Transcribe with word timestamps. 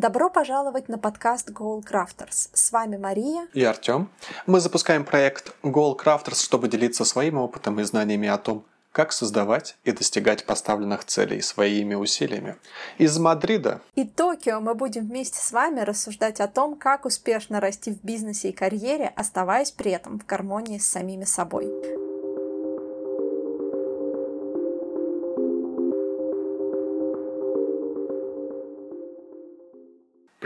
Добро 0.00 0.30
пожаловать 0.30 0.88
на 0.88 0.96
подкаст 0.96 1.50
Goal 1.50 1.84
Crafters. 1.84 2.48
С 2.54 2.72
вами 2.72 2.96
Мария 2.96 3.46
и 3.52 3.62
Артем. 3.62 4.08
Мы 4.46 4.58
запускаем 4.60 5.04
проект 5.04 5.54
Goal 5.62 5.94
Crafters, 5.94 6.42
чтобы 6.42 6.68
делиться 6.68 7.04
своим 7.04 7.36
опытом 7.36 7.78
и 7.80 7.82
знаниями 7.82 8.26
о 8.26 8.38
том, 8.38 8.64
как 8.92 9.12
создавать 9.12 9.76
и 9.84 9.92
достигать 9.92 10.46
поставленных 10.46 11.04
целей 11.04 11.42
своими 11.42 11.94
усилиями. 11.96 12.56
Из 12.96 13.18
Мадрида 13.18 13.82
и 13.94 14.06
Токио 14.06 14.60
мы 14.60 14.74
будем 14.74 15.06
вместе 15.06 15.38
с 15.38 15.52
вами 15.52 15.80
рассуждать 15.80 16.40
о 16.40 16.48
том, 16.48 16.76
как 16.76 17.04
успешно 17.04 17.60
расти 17.60 17.92
в 17.92 18.02
бизнесе 18.02 18.48
и 18.48 18.52
карьере, 18.52 19.12
оставаясь 19.16 19.70
при 19.70 19.90
этом 19.90 20.18
в 20.18 20.24
гармонии 20.24 20.78
с 20.78 20.86
самими 20.86 21.24
собой. 21.24 21.70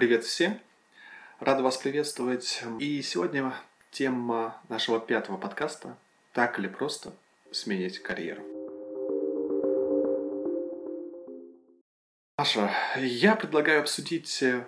Привет 0.04 0.24
всем! 0.24 0.60
Рад 1.40 1.62
вас 1.62 1.78
приветствовать. 1.78 2.62
И 2.78 3.00
сегодня 3.00 3.54
тема 3.90 4.60
нашего 4.68 5.00
пятого 5.00 5.38
подкаста 5.38 5.96
«Так 6.34 6.58
или 6.58 6.68
просто 6.68 7.14
сменить 7.50 8.00
карьеру». 8.00 8.42
Маша, 12.36 12.70
я 12.98 13.34
предлагаю 13.34 13.80
обсудить 13.80 14.42
э, 14.42 14.66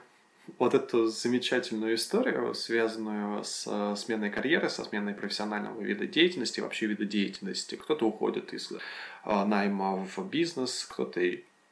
вот 0.59 0.73
эту 0.73 1.09
замечательную 1.09 1.97
историю, 1.97 2.55
связанную 2.55 3.45
с 3.45 3.67
э, 3.67 3.95
сменой 3.95 4.31
карьеры, 4.31 4.71
со 4.71 4.85
сменой 4.85 5.13
профессионального 5.13 5.83
вида 5.83 6.07
деятельности, 6.07 6.61
вообще 6.61 6.87
вида 6.87 7.05
деятельности. 7.05 7.75
Кто-то 7.75 8.07
уходит 8.07 8.55
из 8.55 8.73
э, 8.73 9.45
найма 9.45 9.97
в 9.97 10.19
бизнес, 10.31 10.87
кто-то 10.91 11.21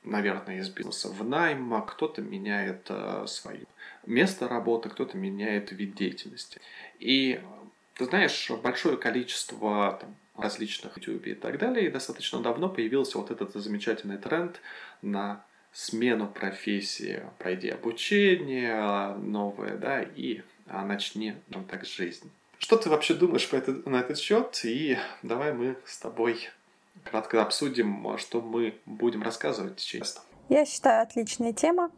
наверное, 0.04 0.58
из 0.58 0.68
бизнеса 0.68 1.08
в 1.08 1.24
найм, 1.24 1.82
кто-то 1.82 2.22
меняет 2.22 2.86
э, 2.88 3.24
свое 3.26 3.66
место 4.06 4.48
работы, 4.48 4.88
кто-то 4.90 5.16
меняет 5.16 5.72
вид 5.72 5.94
деятельности. 5.94 6.60
И 6.98 7.40
ты 7.94 8.04
знаешь, 8.04 8.50
большое 8.62 8.96
количество 8.96 9.98
там, 10.00 10.14
различных 10.36 10.96
YouTube 10.96 11.26
и 11.26 11.34
так 11.34 11.58
далее, 11.58 11.86
и 11.86 11.90
достаточно 11.90 12.40
давно 12.40 12.68
появился 12.68 13.18
вот 13.18 13.30
этот 13.30 13.54
замечательный 13.54 14.18
тренд 14.18 14.60
на 15.02 15.44
смену 15.72 16.28
профессии, 16.28 17.22
пройди 17.38 17.68
обучение 17.68 19.14
новое, 19.16 19.76
да, 19.76 20.02
и 20.02 20.42
а, 20.66 20.84
начни, 20.84 21.34
ну 21.48 21.64
так, 21.64 21.84
жизнь. 21.84 22.30
Что 22.58 22.76
ты 22.76 22.88
вообще 22.88 23.14
думаешь 23.14 23.48
по 23.48 23.56
это, 23.56 23.88
на 23.88 24.00
этот 24.00 24.18
счет? 24.18 24.60
И 24.64 24.96
давай 25.22 25.52
мы 25.52 25.76
с 25.84 25.98
тобой 25.98 26.48
кратко 27.02 27.42
обсудим, 27.42 28.16
что 28.18 28.40
мы 28.40 28.80
будем 28.86 29.22
рассказывать 29.22 29.78
часто. 29.78 30.20
Я 30.48 30.66
считаю, 30.66 31.02
отличная 31.02 31.52
тема, 31.52 31.90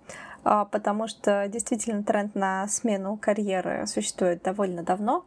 а, 0.45 0.65
потому 0.65 1.09
что 1.09 1.49
действительно 1.49 2.05
тренд 2.05 2.35
на 2.35 2.69
смену 2.69 3.17
карьеры 3.17 3.87
существует 3.87 4.43
довольно 4.43 4.83
давно. 4.83 5.25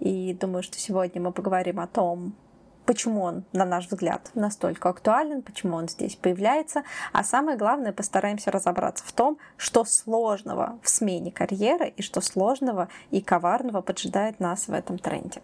И 0.00 0.32
думаю, 0.34 0.62
что 0.62 0.78
сегодня 0.78 1.20
мы 1.20 1.32
поговорим 1.32 1.80
о 1.80 1.86
том, 1.86 2.34
почему 2.86 3.22
он, 3.22 3.44
на 3.52 3.64
наш 3.64 3.88
взгляд, 3.88 4.30
настолько 4.34 4.88
актуален, 4.88 5.42
почему 5.42 5.76
он 5.76 5.88
здесь 5.88 6.16
появляется, 6.16 6.84
а 7.12 7.22
самое 7.22 7.56
главное, 7.56 7.92
постараемся 7.92 8.50
разобраться 8.50 9.04
в 9.04 9.12
том, 9.12 9.38
что 9.56 9.84
сложного 9.84 10.78
в 10.82 10.88
смене 10.88 11.30
карьеры 11.30 11.92
и 11.96 12.02
что 12.02 12.20
сложного 12.20 12.88
и 13.10 13.20
коварного 13.20 13.82
поджидает 13.82 14.40
нас 14.40 14.68
в 14.68 14.72
этом 14.72 14.98
тренде. 14.98 15.42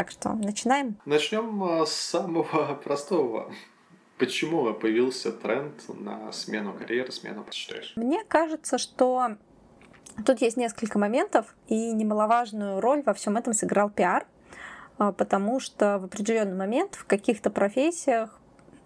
Так 0.00 0.12
что 0.12 0.32
начинаем. 0.32 0.96
Начнем 1.04 1.62
а, 1.62 1.84
с 1.84 1.92
самого 1.92 2.74
простого. 2.84 3.52
Почему 4.16 4.72
появился 4.72 5.30
тренд 5.30 5.74
на 5.88 6.32
смену 6.32 6.72
карьеры, 6.72 7.12
смену 7.12 7.44
считаешь? 7.50 7.92
Мне 7.96 8.24
кажется, 8.24 8.78
что 8.78 9.36
тут 10.24 10.40
есть 10.40 10.56
несколько 10.56 10.98
моментов, 10.98 11.54
и 11.68 11.92
немаловажную 11.92 12.80
роль 12.80 13.02
во 13.04 13.12
всем 13.12 13.36
этом 13.36 13.52
сыграл 13.52 13.90
пиар, 13.90 14.26
а, 14.96 15.12
потому 15.12 15.60
что 15.60 15.98
в 15.98 16.06
определенный 16.06 16.56
момент 16.56 16.94
в 16.94 17.04
каких-то 17.04 17.50
профессиях 17.50 18.39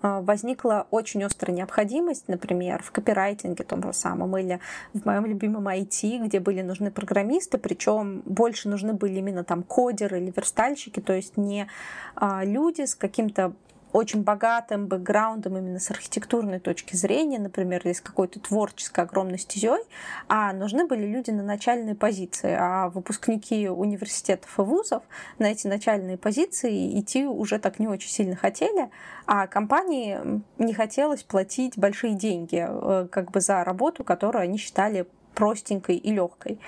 возникла 0.04 0.86
очень 0.90 1.24
острая 1.24 1.56
необходимость, 1.56 2.28
например, 2.28 2.82
в 2.82 2.90
копирайтинге 2.90 3.64
том 3.64 3.82
же 3.82 3.92
самом 3.92 4.36
или 4.36 4.60
в 4.92 5.04
моем 5.06 5.24
любимом 5.24 5.66
IT, 5.68 6.26
где 6.26 6.40
были 6.40 6.62
нужны 6.62 6.90
программисты, 6.90 7.58
причем 7.58 8.22
больше 8.26 8.68
нужны 8.68 8.92
были 8.92 9.18
именно 9.18 9.44
там 9.44 9.62
кодеры 9.62 10.20
или 10.20 10.32
верстальщики, 10.34 11.00
то 11.00 11.12
есть 11.12 11.36
не 11.36 11.68
а, 12.16 12.44
люди 12.44 12.84
с 12.84 12.94
каким-то 12.94 13.54
очень 13.94 14.24
богатым 14.24 14.88
бэкграундом 14.88 15.56
именно 15.56 15.78
с 15.78 15.88
архитектурной 15.88 16.58
точки 16.58 16.96
зрения, 16.96 17.38
например, 17.38 17.80
или 17.84 17.92
с 17.92 18.00
какой-то 18.00 18.40
творческой 18.40 19.04
огромной 19.04 19.38
стезей, 19.38 19.84
а 20.28 20.52
нужны 20.52 20.84
были 20.84 21.06
люди 21.06 21.30
на 21.30 21.44
начальной 21.44 21.94
позиции, 21.94 22.56
а 22.58 22.88
выпускники 22.88 23.68
университетов 23.68 24.58
и 24.58 24.62
вузов 24.62 25.04
на 25.38 25.46
эти 25.46 25.68
начальные 25.68 26.18
позиции 26.18 26.98
идти 26.98 27.24
уже 27.24 27.60
так 27.60 27.78
не 27.78 27.86
очень 27.86 28.10
сильно 28.10 28.34
хотели, 28.34 28.90
а 29.26 29.46
компании 29.46 30.42
не 30.58 30.74
хотелось 30.74 31.22
платить 31.22 31.78
большие 31.78 32.14
деньги 32.14 32.66
э, 32.68 33.06
как 33.12 33.30
бы 33.30 33.40
за 33.40 33.62
работу, 33.62 34.02
которую 34.02 34.42
они 34.42 34.58
считали 34.58 35.06
простенькой 35.36 35.98
и 35.98 36.10
легкой. 36.10 36.58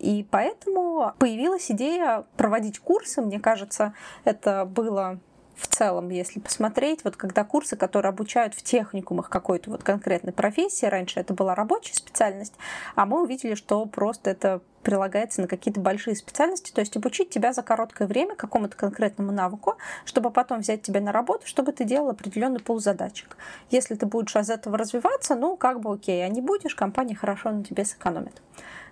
И 0.00 0.26
поэтому 0.32 1.12
появилась 1.20 1.70
идея 1.70 2.24
проводить 2.36 2.80
курсы. 2.80 3.22
Мне 3.22 3.38
кажется, 3.38 3.94
это 4.24 4.64
было 4.64 5.20
в 5.56 5.66
целом, 5.66 6.10
если 6.10 6.38
посмотреть, 6.38 7.02
вот 7.02 7.16
когда 7.16 7.42
курсы, 7.42 7.76
которые 7.76 8.10
обучают 8.10 8.54
в 8.54 8.62
техникумах 8.62 9.30
какой-то 9.30 9.70
вот 9.70 9.82
конкретной 9.82 10.32
профессии, 10.32 10.86
раньше 10.86 11.18
это 11.18 11.32
была 11.32 11.54
рабочая 11.54 11.94
специальность, 11.94 12.54
а 12.94 13.06
мы 13.06 13.22
увидели, 13.22 13.54
что 13.54 13.86
просто 13.86 14.30
это 14.30 14.60
прилагается 14.82 15.40
на 15.40 15.48
какие-то 15.48 15.80
большие 15.80 16.14
специальности, 16.14 16.70
то 16.70 16.80
есть 16.80 16.96
обучить 16.96 17.30
тебя 17.30 17.52
за 17.52 17.62
короткое 17.62 18.06
время 18.06 18.36
какому-то 18.36 18.76
конкретному 18.76 19.32
навыку, 19.32 19.78
чтобы 20.04 20.30
потом 20.30 20.60
взять 20.60 20.82
тебя 20.82 21.00
на 21.00 21.10
работу, 21.10 21.46
чтобы 21.46 21.72
ты 21.72 21.84
делал 21.84 22.10
определенный 22.10 22.60
пул 22.60 22.78
задачек. 22.78 23.36
Если 23.70 23.96
ты 23.96 24.06
будешь 24.06 24.36
из 24.36 24.50
этого 24.50 24.78
развиваться, 24.78 25.34
ну, 25.34 25.56
как 25.56 25.80
бы 25.80 25.92
окей, 25.92 26.24
а 26.24 26.28
не 26.28 26.40
будешь, 26.40 26.74
компания 26.74 27.16
хорошо 27.16 27.50
на 27.50 27.64
тебе 27.64 27.84
сэкономит. 27.84 28.42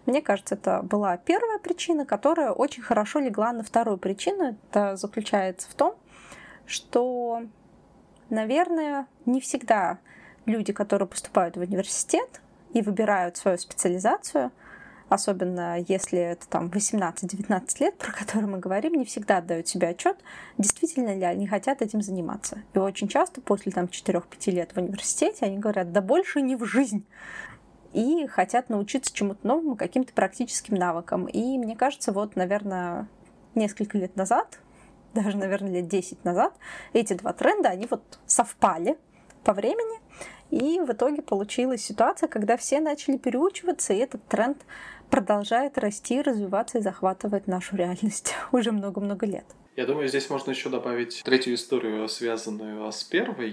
Мне 0.06 0.20
кажется, 0.20 0.56
это 0.56 0.82
была 0.82 1.16
первая 1.16 1.58
причина, 1.58 2.04
которая 2.04 2.50
очень 2.50 2.82
хорошо 2.82 3.20
легла 3.20 3.52
на 3.52 3.62
вторую 3.62 3.96
причину. 3.96 4.56
Это 4.70 4.96
заключается 4.96 5.70
в 5.70 5.74
том, 5.74 5.94
что, 6.66 7.42
наверное, 8.30 9.06
не 9.26 9.40
всегда 9.40 9.98
люди, 10.46 10.72
которые 10.72 11.08
поступают 11.08 11.56
в 11.56 11.60
университет 11.60 12.40
и 12.72 12.82
выбирают 12.82 13.36
свою 13.36 13.58
специализацию, 13.58 14.50
особенно 15.08 15.78
если 15.80 16.18
это 16.18 16.48
там 16.48 16.68
18-19 16.68 17.80
лет, 17.80 17.96
про 17.98 18.12
которые 18.12 18.46
мы 18.46 18.58
говорим, 18.58 18.94
не 18.94 19.04
всегда 19.04 19.38
отдают 19.38 19.68
себе 19.68 19.88
отчет, 19.88 20.16
действительно 20.58 21.14
ли 21.14 21.24
они 21.24 21.46
хотят 21.46 21.82
этим 21.82 22.02
заниматься. 22.02 22.62
И 22.72 22.78
очень 22.78 23.08
часто 23.08 23.40
после 23.40 23.72
там 23.72 23.86
4-5 23.86 24.50
лет 24.50 24.72
в 24.72 24.78
университете 24.78 25.46
они 25.46 25.58
говорят, 25.58 25.92
да 25.92 26.00
больше 26.00 26.40
не 26.40 26.56
в 26.56 26.64
жизнь 26.64 27.06
и 27.92 28.26
хотят 28.26 28.68
научиться 28.68 29.14
чему-то 29.14 29.46
новому, 29.46 29.76
каким-то 29.76 30.12
практическим 30.12 30.74
навыкам. 30.74 31.26
И 31.26 31.56
мне 31.58 31.76
кажется, 31.76 32.12
вот, 32.12 32.34
наверное, 32.34 33.06
несколько 33.54 33.96
лет 33.96 34.16
назад 34.16 34.58
даже, 35.14 35.36
наверное, 35.36 35.72
лет 35.72 35.88
10 35.88 36.24
назад, 36.24 36.54
эти 36.92 37.14
два 37.14 37.32
тренда, 37.32 37.70
они 37.70 37.86
вот 37.90 38.18
совпали 38.26 38.98
по 39.44 39.52
времени, 39.52 40.00
и 40.50 40.80
в 40.80 40.90
итоге 40.92 41.22
получилась 41.22 41.82
ситуация, 41.82 42.28
когда 42.28 42.56
все 42.56 42.80
начали 42.80 43.16
переучиваться, 43.16 43.92
и 43.92 43.98
этот 43.98 44.26
тренд 44.26 44.58
продолжает 45.10 45.78
расти, 45.78 46.20
развиваться 46.22 46.78
и 46.78 46.82
захватывать 46.82 47.46
нашу 47.46 47.76
реальность 47.76 48.34
уже 48.52 48.72
много-много 48.72 49.26
лет. 49.26 49.46
Я 49.76 49.86
думаю, 49.86 50.06
здесь 50.06 50.30
можно 50.30 50.52
еще 50.52 50.68
добавить 50.68 51.22
третью 51.24 51.54
историю, 51.54 52.08
связанную 52.08 52.92
с 52.92 53.02
первой. 53.02 53.52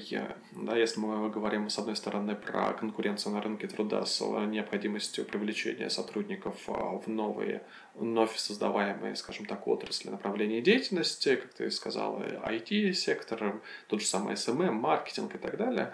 Да, 0.51 0.77
если 0.77 0.99
мы 0.99 1.31
говорим, 1.31 1.67
с 1.67 1.79
одной 1.79 1.95
стороны, 1.95 2.35
про 2.35 2.73
конкуренцию 2.73 3.33
на 3.33 3.41
рынке 3.41 3.67
труда 3.67 4.05
с 4.05 4.21
необходимостью 4.21 5.25
привлечения 5.25 5.89
сотрудников 5.89 6.57
а, 6.67 6.99
в 6.99 7.07
новые, 7.07 7.63
вновь 7.95 8.37
создаваемые, 8.37 9.15
скажем 9.15 9.47
так, 9.47 9.67
отрасли 9.67 10.11
направления 10.11 10.61
деятельности, 10.61 11.37
как 11.37 11.53
ты 11.53 11.71
сказала, 11.71 12.21
IT-сектор, 12.21 13.59
тот 13.87 14.01
же 14.01 14.05
самый 14.05 14.35
SMM, 14.35 14.73
маркетинг 14.73 15.33
и 15.33 15.39
так 15.39 15.57
далее, 15.57 15.91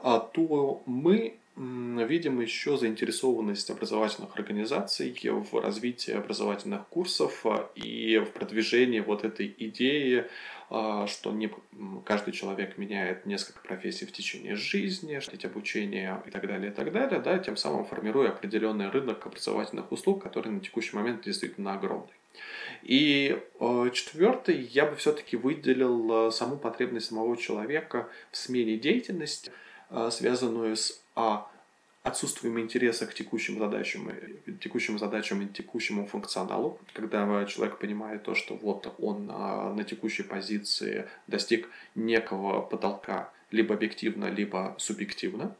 а, 0.00 0.20
то 0.20 0.84
мы 0.86 1.40
видим 1.56 2.40
еще 2.40 2.76
заинтересованность 2.76 3.70
образовательных 3.70 4.36
организаций 4.36 5.16
в 5.22 5.60
развитии 5.60 6.12
образовательных 6.12 6.86
курсов 6.88 7.46
а, 7.46 7.70
и 7.76 8.18
в 8.18 8.32
продвижении 8.32 8.98
вот 8.98 9.24
этой 9.24 9.54
идеи, 9.58 10.26
а, 10.68 11.06
что 11.06 11.30
не 11.30 11.50
каждый 12.04 12.32
человек 12.32 12.76
меняет 12.76 13.24
несколько 13.24 13.60
профессий 13.60 14.04
в 14.04 14.12
течение 14.12 14.56
жизни, 14.56 15.20
что 15.20 15.36
эти 15.36 15.46
обучения 15.46 16.20
и 16.26 16.30
так 16.30 16.48
далее, 16.48 16.72
и 16.72 16.74
так 16.74 16.90
далее, 16.90 17.20
да, 17.20 17.38
тем 17.38 17.56
самым 17.56 17.84
формируя 17.84 18.30
определенный 18.30 18.88
рынок 18.88 19.24
образовательных 19.24 19.92
услуг, 19.92 20.24
который 20.24 20.50
на 20.50 20.60
текущий 20.60 20.96
момент 20.96 21.22
действительно 21.22 21.74
огромный. 21.74 22.14
И 22.82 23.38
э, 23.60 23.90
четвертый, 23.92 24.60
я 24.60 24.86
бы 24.86 24.96
все-таки 24.96 25.36
выделил 25.36 26.32
саму 26.32 26.56
потребность 26.56 27.06
самого 27.06 27.36
человека 27.36 28.08
в 28.32 28.36
смене 28.36 28.76
деятельности, 28.76 29.52
связанную 30.10 30.76
с 30.76 31.03
а, 31.14 31.48
отсутствием 32.04 32.60
интереса 32.60 33.06
к 33.06 33.14
текущим 33.14 33.58
задачам, 33.58 34.10
текущим 34.60 34.98
задачам 34.98 35.42
и 35.42 35.48
текущему 35.48 36.06
функционалу, 36.06 36.78
когда 36.92 37.44
человек 37.46 37.78
понимает 37.78 38.22
то, 38.22 38.34
что 38.34 38.54
вот 38.54 38.94
он 38.98 39.30
а, 39.32 39.72
на 39.72 39.84
текущей 39.84 40.22
позиции 40.22 41.08
достиг 41.26 41.68
некого 41.94 42.60
потолка, 42.60 43.30
либо 43.50 43.74
объективно, 43.74 44.26
либо 44.26 44.74
субъективно, 44.78 45.56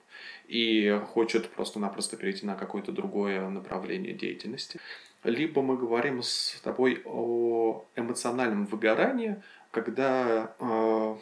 и 0.46 1.00
хочет 1.12 1.48
просто-напросто 1.50 2.16
перейти 2.16 2.44
на 2.44 2.56
какое-то 2.56 2.92
другое 2.92 3.48
направление 3.48 4.12
деятельности. 4.12 4.80
Либо 5.22 5.62
мы 5.62 5.78
говорим 5.78 6.22
с 6.22 6.60
тобой 6.62 7.00
о 7.06 7.86
эмоциональном 7.96 8.66
выгорании, 8.66 9.42
когда 9.70 10.54
э, 10.58 11.16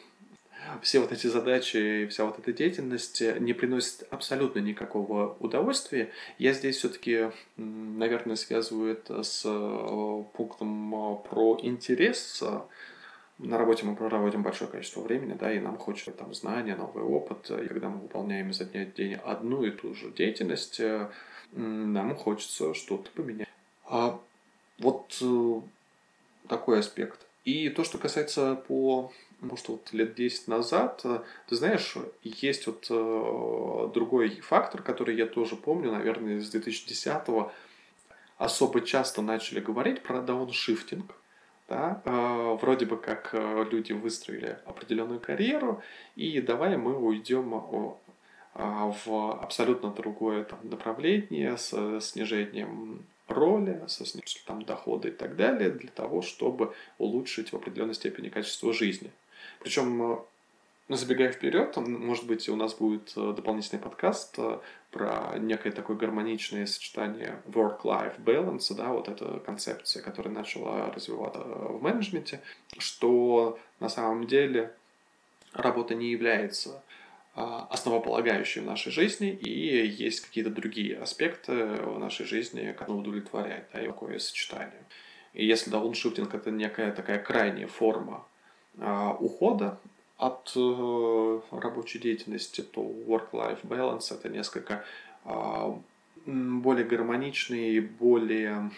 все 0.81 1.01
вот 1.01 1.13
эти 1.13 1.27
задачи 1.27 2.07
вся 2.07 2.25
вот 2.25 2.39
эта 2.39 2.53
деятельность 2.53 3.23
не 3.41 3.53
приносит 3.53 4.07
абсолютно 4.11 4.61
никакого 4.61 5.37
удовольствия. 5.41 6.11
Я 6.39 6.53
здесь 6.53 6.77
все-таки, 6.77 7.31
наверное, 7.57 8.37
связываю 8.37 8.93
это 8.93 9.23
с 9.23 9.43
э, 9.45 10.25
пунктом 10.33 10.95
э, 10.95 11.29
про 11.29 11.59
интерес. 11.63 12.43
На 13.39 13.59
работе 13.59 13.85
мы 13.85 13.97
проводим 13.97 14.43
большое 14.43 14.71
количество 14.71 15.01
времени, 15.01 15.37
да, 15.39 15.53
и 15.53 15.59
нам 15.59 15.77
хочется 15.77 16.13
там 16.13 16.33
знания, 16.33 16.77
новый 16.77 17.03
опыт. 17.03 17.51
И 17.51 17.67
когда 17.67 17.89
мы 17.89 17.99
выполняем 17.99 18.51
изо 18.51 18.65
дня 18.65 18.85
день 18.85 19.15
одну 19.15 19.65
и 19.65 19.71
ту 19.71 19.95
же 19.95 20.11
деятельность, 20.11 20.81
э, 20.81 21.11
нам 21.53 22.15
хочется 22.15 22.73
что-то 22.75 23.11
поменять. 23.11 23.49
А 23.85 24.19
вот 24.79 25.23
такой 26.49 26.79
аспект. 26.79 27.27
И 27.45 27.69
то, 27.71 27.85
что 27.85 27.99
касается 27.99 28.55
по 28.55 29.13
может, 29.43 29.69
вот 29.69 29.93
лет 29.93 30.15
10 30.15 30.49
назад, 30.49 31.01
э, 31.05 31.21
ты 31.49 31.57
знаешь, 31.57 31.97
есть 32.23 32.67
вот 32.67 32.87
э, 32.89 33.89
другой 33.93 34.41
фактор, 34.41 34.83
который 34.83 35.17
я 35.17 35.27
тоже 35.27 35.57
помню, 35.57 35.91
наверное, 35.91 36.41
с 36.41 36.55
2010-го 36.55 37.53
особо 38.39 38.81
часто 38.81 39.21
начали 39.21 39.61
говорить 39.61 40.03
про 40.03 40.21
дауншифтинг. 40.23 41.13
Да? 41.69 42.03
Э, 42.05 42.57
вроде 42.61 42.87
бы 42.87 42.97
как 42.97 43.31
э, 43.33 43.65
люди 43.71 43.93
выстроили 43.93 44.59
определенную 44.65 45.21
карьеру, 45.21 45.83
и 46.17 46.41
давай 46.41 46.77
мы 46.77 46.97
уйдем 46.97 47.97
в 48.55 49.39
абсолютно 49.41 49.91
другое 49.91 50.45
там, 50.45 50.59
направление 50.65 51.57
с 51.57 52.01
снижением 52.01 53.07
роли, 53.33 53.83
со 53.89 54.05
там, 54.47 54.63
дохода 54.63 55.09
и 55.09 55.11
так 55.11 55.37
далее, 55.37 55.71
для 55.71 55.91
того, 55.91 56.23
чтобы 56.23 56.75
улучшить 56.99 57.53
в 57.53 57.57
определенной 57.57 57.95
степени 57.95 58.29
качество 58.29 58.73
жизни. 58.73 59.11
Причем, 59.61 60.13
э, 60.13 60.17
забегая 60.89 61.33
вперед, 61.33 61.77
может 61.77 62.27
быть, 62.27 62.49
у 62.49 62.57
нас 62.57 62.75
будет 62.75 63.13
э, 63.17 63.33
дополнительный 63.35 63.81
подкаст 63.81 64.35
э, 64.39 64.59
про 64.91 65.39
некое 65.39 65.73
такое 65.73 65.97
гармоничное 65.97 66.67
сочетание 66.67 67.41
work-life 67.47 68.19
balance, 68.19 68.75
да, 68.75 68.89
вот 68.89 69.09
эта 69.09 69.41
концепция, 69.41 70.03
которая 70.03 70.35
начала 70.35 70.91
развиваться 70.93 71.41
в 71.41 71.83
менеджменте, 71.83 72.41
что 72.79 73.59
на 73.81 73.89
самом 73.89 74.27
деле 74.27 74.73
работа 75.55 75.95
не 75.95 76.11
является 76.11 76.83
а, 77.35 77.67
основополагающей 77.71 78.61
в 78.61 78.67
нашей 78.67 78.93
жизни, 78.93 79.31
и 79.31 79.87
есть 79.87 80.21
какие-то 80.21 80.51
другие 80.51 80.99
аспекты 80.99 81.65
в 81.65 81.99
нашей 81.99 82.27
жизни, 82.27 82.73
которые 82.73 83.01
удовлетворяют, 83.01 83.67
да, 83.73 83.83
и 83.83 83.87
какое 83.87 84.19
сочетание. 84.19 84.85
И 85.33 85.47
если 85.47 85.71
дауншифтинг— 85.71 86.35
это 86.35 86.51
некая 86.51 86.93
такая 86.93 87.19
крайняя 87.19 87.69
форма 87.69 88.27
а, 88.79 89.13
ухода 89.19 89.79
от 90.19 90.53
э, 90.55 91.41
рабочей 91.51 91.99
деятельности, 91.99 92.61
то 92.61 92.81
work-life 92.81 93.63
balance 93.65 94.15
это 94.15 94.29
несколько 94.29 94.85
а, 95.25 95.77
более 96.27 96.85
гармоничная 96.85 97.71
и 97.71 97.81
более 97.81 98.71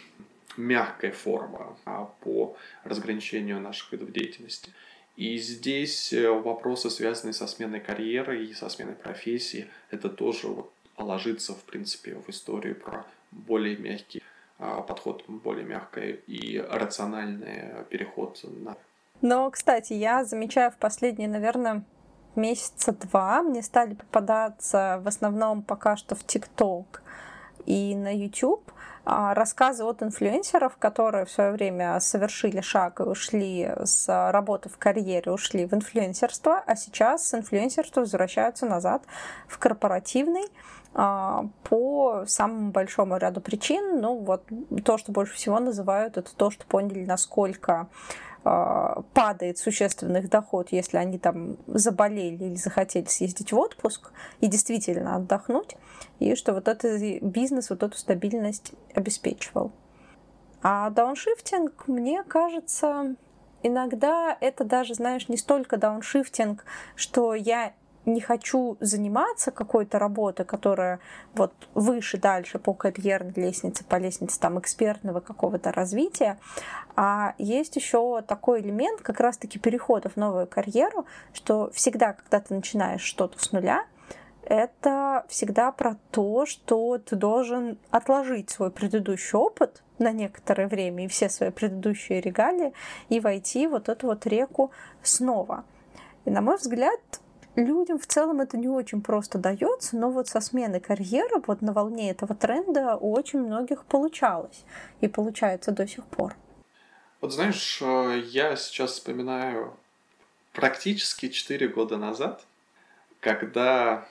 мягкая 0.56 1.12
форма 1.12 1.76
а, 1.84 2.10
по 2.20 2.56
разграничению 2.84 3.60
наших 3.60 3.92
видов 3.92 4.12
деятельности. 4.12 4.72
И 5.16 5.38
здесь 5.38 6.12
э, 6.12 6.28
вопросы, 6.28 6.90
связанные 6.90 7.34
со 7.34 7.46
сменой 7.46 7.80
карьеры 7.80 8.44
и 8.44 8.52
со 8.52 8.68
сменой 8.68 8.96
профессии, 8.96 9.68
это 9.90 10.08
тоже 10.08 10.48
вот 10.48 10.72
ложится, 10.98 11.54
в 11.54 11.62
принципе, 11.64 12.16
в 12.16 12.28
историю 12.30 12.74
про 12.74 13.06
более 13.30 13.76
мягкий 13.76 14.22
а, 14.58 14.80
подход, 14.82 15.24
более 15.28 15.64
мягкий 15.64 16.20
и 16.26 16.58
рациональный 16.58 17.84
переход 17.90 18.40
на... 18.44 18.76
Но, 19.20 19.50
кстати, 19.50 19.92
я 19.92 20.24
замечаю 20.24 20.70
в 20.70 20.76
последние, 20.76 21.28
наверное, 21.28 21.84
месяца 22.36 22.92
два 22.92 23.42
мне 23.42 23.62
стали 23.62 23.94
попадаться 23.94 25.00
в 25.02 25.08
основном 25.08 25.62
пока 25.62 25.96
что 25.96 26.14
в 26.14 26.24
ТикТок 26.24 27.02
и 27.66 27.94
на 27.94 28.14
YouTube 28.14 28.72
а, 29.06 29.34
рассказы 29.34 29.84
от 29.84 30.02
инфлюенсеров, 30.02 30.76
которые 30.78 31.26
в 31.26 31.30
свое 31.30 31.52
время 31.52 32.00
совершили 32.00 32.60
шаг 32.60 33.00
и 33.00 33.02
ушли 33.02 33.70
с 33.84 34.30
работы 34.32 34.68
в 34.68 34.78
карьере, 34.78 35.30
ушли 35.30 35.66
в 35.66 35.74
инфлюенсерство, 35.74 36.62
а 36.66 36.74
сейчас 36.76 37.28
с 37.28 37.34
инфлюенсерства 37.34 38.00
возвращаются 38.00 38.64
назад 38.66 39.02
в 39.46 39.58
корпоративный 39.58 40.46
а, 40.94 41.46
по 41.64 42.24
самому 42.26 42.70
большому 42.70 43.16
ряду 43.16 43.40
причин. 43.40 44.00
Ну, 44.00 44.16
вот 44.18 44.44
то, 44.84 44.96
что 44.96 45.12
больше 45.12 45.34
всего 45.34 45.58
называют, 45.58 46.16
это 46.16 46.34
то, 46.34 46.50
что 46.50 46.64
поняли, 46.66 47.04
насколько 47.04 47.88
падает 48.44 49.56
существенно 49.56 50.18
их 50.18 50.28
доход, 50.28 50.68
если 50.70 50.98
они 50.98 51.18
там 51.18 51.56
заболели 51.66 52.44
или 52.44 52.56
захотели 52.56 53.06
съездить 53.06 53.52
в 53.52 53.58
отпуск 53.58 54.12
и 54.40 54.48
действительно 54.48 55.16
отдохнуть, 55.16 55.76
и 56.18 56.34
что 56.34 56.52
вот 56.52 56.68
этот 56.68 57.00
бизнес 57.22 57.70
вот 57.70 57.82
эту 57.82 57.96
стабильность 57.96 58.72
обеспечивал. 58.94 59.72
А 60.62 60.90
дауншифтинг, 60.90 61.88
мне 61.88 62.22
кажется, 62.22 63.16
иногда 63.62 64.36
это 64.40 64.64
даже, 64.64 64.94
знаешь, 64.94 65.28
не 65.28 65.38
столько 65.38 65.78
дауншифтинг, 65.78 66.64
что 66.96 67.34
я 67.34 67.72
не 68.06 68.20
хочу 68.20 68.76
заниматься 68.80 69.50
какой-то 69.50 69.98
работой, 69.98 70.44
которая 70.44 71.00
вот 71.34 71.52
выше, 71.74 72.18
дальше 72.18 72.58
по 72.58 72.74
карьерной 72.74 73.32
лестнице, 73.36 73.84
по 73.84 73.96
лестнице 73.96 74.38
там 74.38 74.58
экспертного 74.58 75.20
какого-то 75.20 75.72
развития, 75.72 76.38
а 76.96 77.34
есть 77.38 77.76
еще 77.76 78.22
такой 78.22 78.60
элемент 78.60 79.00
как 79.00 79.20
раз-таки 79.20 79.58
перехода 79.58 80.08
в 80.08 80.16
новую 80.16 80.46
карьеру, 80.46 81.06
что 81.32 81.70
всегда, 81.72 82.12
когда 82.12 82.40
ты 82.40 82.54
начинаешь 82.54 83.02
что-то 83.02 83.42
с 83.42 83.52
нуля, 83.52 83.84
это 84.46 85.24
всегда 85.28 85.72
про 85.72 85.96
то, 86.10 86.44
что 86.46 86.98
ты 86.98 87.16
должен 87.16 87.78
отложить 87.90 88.50
свой 88.50 88.70
предыдущий 88.70 89.38
опыт 89.38 89.82
на 89.98 90.12
некоторое 90.12 90.68
время 90.68 91.04
и 91.04 91.08
все 91.08 91.28
свои 91.28 91.50
предыдущие 91.50 92.20
регалии 92.20 92.72
и 93.08 93.20
войти 93.20 93.66
в 93.66 93.70
вот 93.70 93.88
эту 93.88 94.08
вот 94.08 94.26
реку 94.26 94.70
снова. 95.02 95.64
И, 96.24 96.30
на 96.30 96.40
мой 96.40 96.56
взгляд, 96.56 97.00
людям 97.62 97.98
в 97.98 98.06
целом 98.06 98.40
это 98.40 98.56
не 98.56 98.68
очень 98.68 99.00
просто 99.02 99.38
дается, 99.38 99.96
но 99.96 100.10
вот 100.10 100.28
со 100.28 100.40
смены 100.40 100.80
карьеры, 100.80 101.42
вот 101.46 101.62
на 101.62 101.72
волне 101.72 102.10
этого 102.10 102.34
тренда 102.34 102.96
у 102.96 103.12
очень 103.12 103.40
многих 103.40 103.84
получалось 103.84 104.64
и 105.00 105.08
получается 105.08 105.70
до 105.72 105.86
сих 105.86 106.04
пор. 106.04 106.36
Вот 107.20 107.32
знаешь, 107.32 107.80
э, 107.80 108.22
я 108.26 108.56
сейчас 108.56 108.92
вспоминаю 108.92 109.74
практически 110.52 111.28
4 111.28 111.68
года 111.68 111.96
назад, 111.96 112.44
когда 113.20 114.06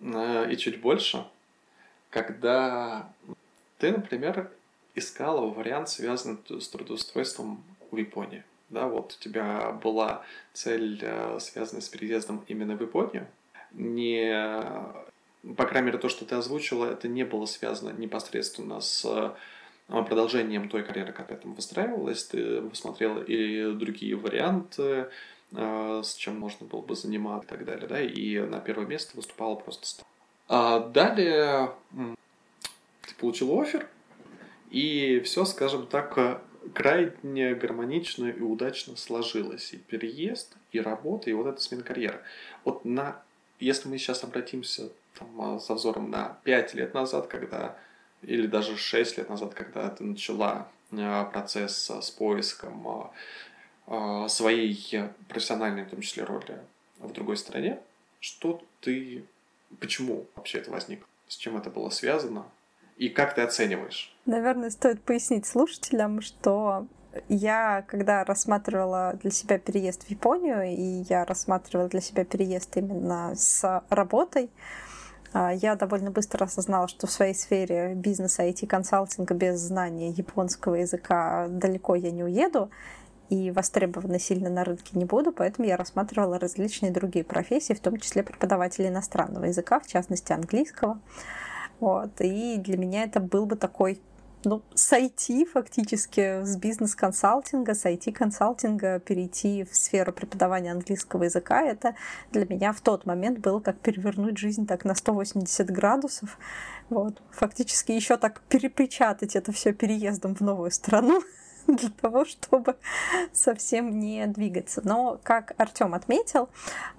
э, 0.00 0.52
и 0.52 0.56
чуть 0.56 0.80
больше, 0.80 1.26
когда 2.10 3.08
ты, 3.78 3.92
например, 3.92 4.50
искала 4.94 5.46
вариант, 5.46 5.88
связанный 5.88 6.38
с 6.48 6.68
трудоустройством 6.68 7.62
в 7.90 7.96
Японии 7.96 8.44
да, 8.70 8.86
вот 8.86 9.16
у 9.18 9.22
тебя 9.22 9.72
была 9.72 10.22
цель, 10.52 10.98
э, 11.02 11.38
связанная 11.40 11.82
с 11.82 11.88
переездом 11.88 12.44
именно 12.48 12.76
в 12.76 12.80
Японию, 12.80 13.26
не, 13.72 14.32
по 15.56 15.64
крайней 15.66 15.86
мере, 15.86 15.98
то, 15.98 16.08
что 16.08 16.24
ты 16.24 16.34
озвучила, 16.34 16.86
это 16.86 17.08
не 17.08 17.24
было 17.24 17.46
связано 17.46 17.90
непосредственно 17.90 18.80
с 18.80 19.04
э, 19.04 19.32
продолжением 19.88 20.68
той 20.68 20.82
карьеры, 20.82 21.12
которая 21.12 21.42
там 21.42 21.54
выстраивалась, 21.54 22.24
ты 22.24 22.62
посмотрела 22.62 23.22
и 23.22 23.72
другие 23.74 24.16
варианты, 24.16 25.10
э, 25.52 26.00
с 26.04 26.14
чем 26.14 26.38
можно 26.38 26.66
было 26.66 26.80
бы 26.80 26.96
заниматься 26.96 27.46
и 27.46 27.58
так 27.58 27.64
далее, 27.64 27.86
да, 27.86 28.00
и 28.00 28.38
на 28.38 28.60
первое 28.60 28.86
место 28.86 29.16
выступала 29.16 29.56
просто 29.56 30.04
а 30.52 30.80
далее 30.80 31.70
ты 31.92 33.14
получил 33.20 33.60
офер, 33.60 33.88
и 34.70 35.20
все, 35.20 35.44
скажем 35.44 35.86
так, 35.86 36.42
крайне 36.74 37.54
гармонично 37.54 38.26
и 38.26 38.40
удачно 38.40 38.96
сложилось. 38.96 39.72
И 39.72 39.78
переезд, 39.78 40.56
и 40.72 40.80
работа, 40.80 41.30
и 41.30 41.32
вот 41.32 41.46
эта 41.46 41.60
смена 41.60 41.82
карьеры. 41.82 42.20
Вот 42.64 42.84
на, 42.84 43.22
если 43.58 43.88
мы 43.88 43.98
сейчас 43.98 44.24
обратимся 44.24 44.90
там, 45.18 45.40
а, 45.40 45.58
со 45.58 45.74
взором 45.74 46.10
на 46.10 46.38
5 46.44 46.74
лет 46.74 46.94
назад, 46.94 47.26
когда 47.26 47.76
или 48.22 48.46
даже 48.46 48.76
6 48.76 49.18
лет 49.18 49.28
назад, 49.28 49.54
когда 49.54 49.88
ты 49.88 50.04
начала 50.04 50.68
а, 50.92 51.24
процесс 51.24 51.90
с 51.90 52.10
поиском 52.10 53.10
а, 53.86 54.28
своей 54.28 54.78
профессиональной, 55.28 55.84
в 55.84 55.90
том 55.90 56.00
числе, 56.00 56.24
роли 56.24 56.58
в 56.98 57.12
другой 57.12 57.36
стране, 57.36 57.80
что 58.20 58.62
ты, 58.80 59.24
почему 59.80 60.26
вообще 60.34 60.58
это 60.58 60.70
возникло? 60.70 61.06
с 61.30 61.36
чем 61.36 61.56
это 61.56 61.70
было 61.70 61.90
связано, 61.90 62.44
и 63.00 63.08
как 63.08 63.34
ты 63.34 63.40
оцениваешь? 63.40 64.14
Наверное, 64.26 64.68
стоит 64.68 65.02
пояснить 65.02 65.46
слушателям, 65.46 66.20
что 66.20 66.86
я, 67.28 67.82
когда 67.88 68.24
рассматривала 68.24 69.18
для 69.22 69.30
себя 69.30 69.58
переезд 69.58 70.04
в 70.04 70.10
Японию, 70.10 70.64
и 70.64 71.02
я 71.08 71.24
рассматривала 71.24 71.88
для 71.88 72.02
себя 72.02 72.26
переезд 72.26 72.76
именно 72.76 73.34
с 73.34 73.82
работой, 73.88 74.50
а, 75.32 75.50
я 75.54 75.76
довольно 75.76 76.10
быстро 76.10 76.44
осознала, 76.44 76.88
что 76.88 77.06
в 77.06 77.10
своей 77.10 77.34
сфере 77.34 77.94
бизнеса 77.94 78.46
IT-консалтинга 78.46 79.32
без 79.32 79.60
знания 79.60 80.10
японского 80.10 80.74
языка 80.74 81.48
далеко 81.48 81.94
я 81.94 82.10
не 82.10 82.22
уеду 82.22 82.70
и 83.30 83.50
востребована 83.50 84.18
сильно 84.18 84.50
на 84.50 84.62
рынке 84.62 84.90
не 84.92 85.06
буду, 85.06 85.32
поэтому 85.32 85.66
я 85.66 85.78
рассматривала 85.78 86.38
различные 86.38 86.92
другие 86.92 87.24
профессии, 87.24 87.72
в 87.72 87.80
том 87.80 87.96
числе 87.98 88.22
преподавателя 88.22 88.88
иностранного 88.88 89.46
языка, 89.46 89.80
в 89.80 89.86
частности 89.86 90.34
английского. 90.34 91.00
Вот. 91.80 92.20
И 92.20 92.56
для 92.58 92.76
меня 92.76 93.04
это 93.04 93.20
был 93.20 93.46
бы 93.46 93.56
такой 93.56 94.00
ну, 94.44 94.62
с 94.74 94.92
IT 94.92 95.46
фактически, 95.46 96.42
с 96.42 96.56
бизнес-консалтинга, 96.56 97.74
с 97.74 97.84
IT-консалтинга 97.84 98.98
перейти 98.98 99.64
в 99.64 99.76
сферу 99.76 100.12
преподавания 100.12 100.72
английского 100.72 101.24
языка, 101.24 101.62
это 101.62 101.94
для 102.32 102.46
меня 102.46 102.72
в 102.72 102.80
тот 102.80 103.04
момент 103.04 103.40
было 103.40 103.60
как 103.60 103.78
перевернуть 103.78 104.38
жизнь 104.38 104.66
так 104.66 104.84
на 104.84 104.94
180 104.94 105.70
градусов. 105.70 106.38
Вот. 106.88 107.20
Фактически 107.32 107.92
еще 107.92 108.16
так 108.16 108.40
перепечатать 108.48 109.36
это 109.36 109.52
все 109.52 109.72
переездом 109.72 110.34
в 110.34 110.40
новую 110.40 110.70
страну 110.70 111.22
для 111.66 111.90
того, 111.90 112.24
чтобы 112.24 112.76
совсем 113.32 113.98
не 113.98 114.26
двигаться. 114.26 114.80
Но, 114.84 115.18
как 115.22 115.54
Артем 115.58 115.94
отметил, 115.94 116.48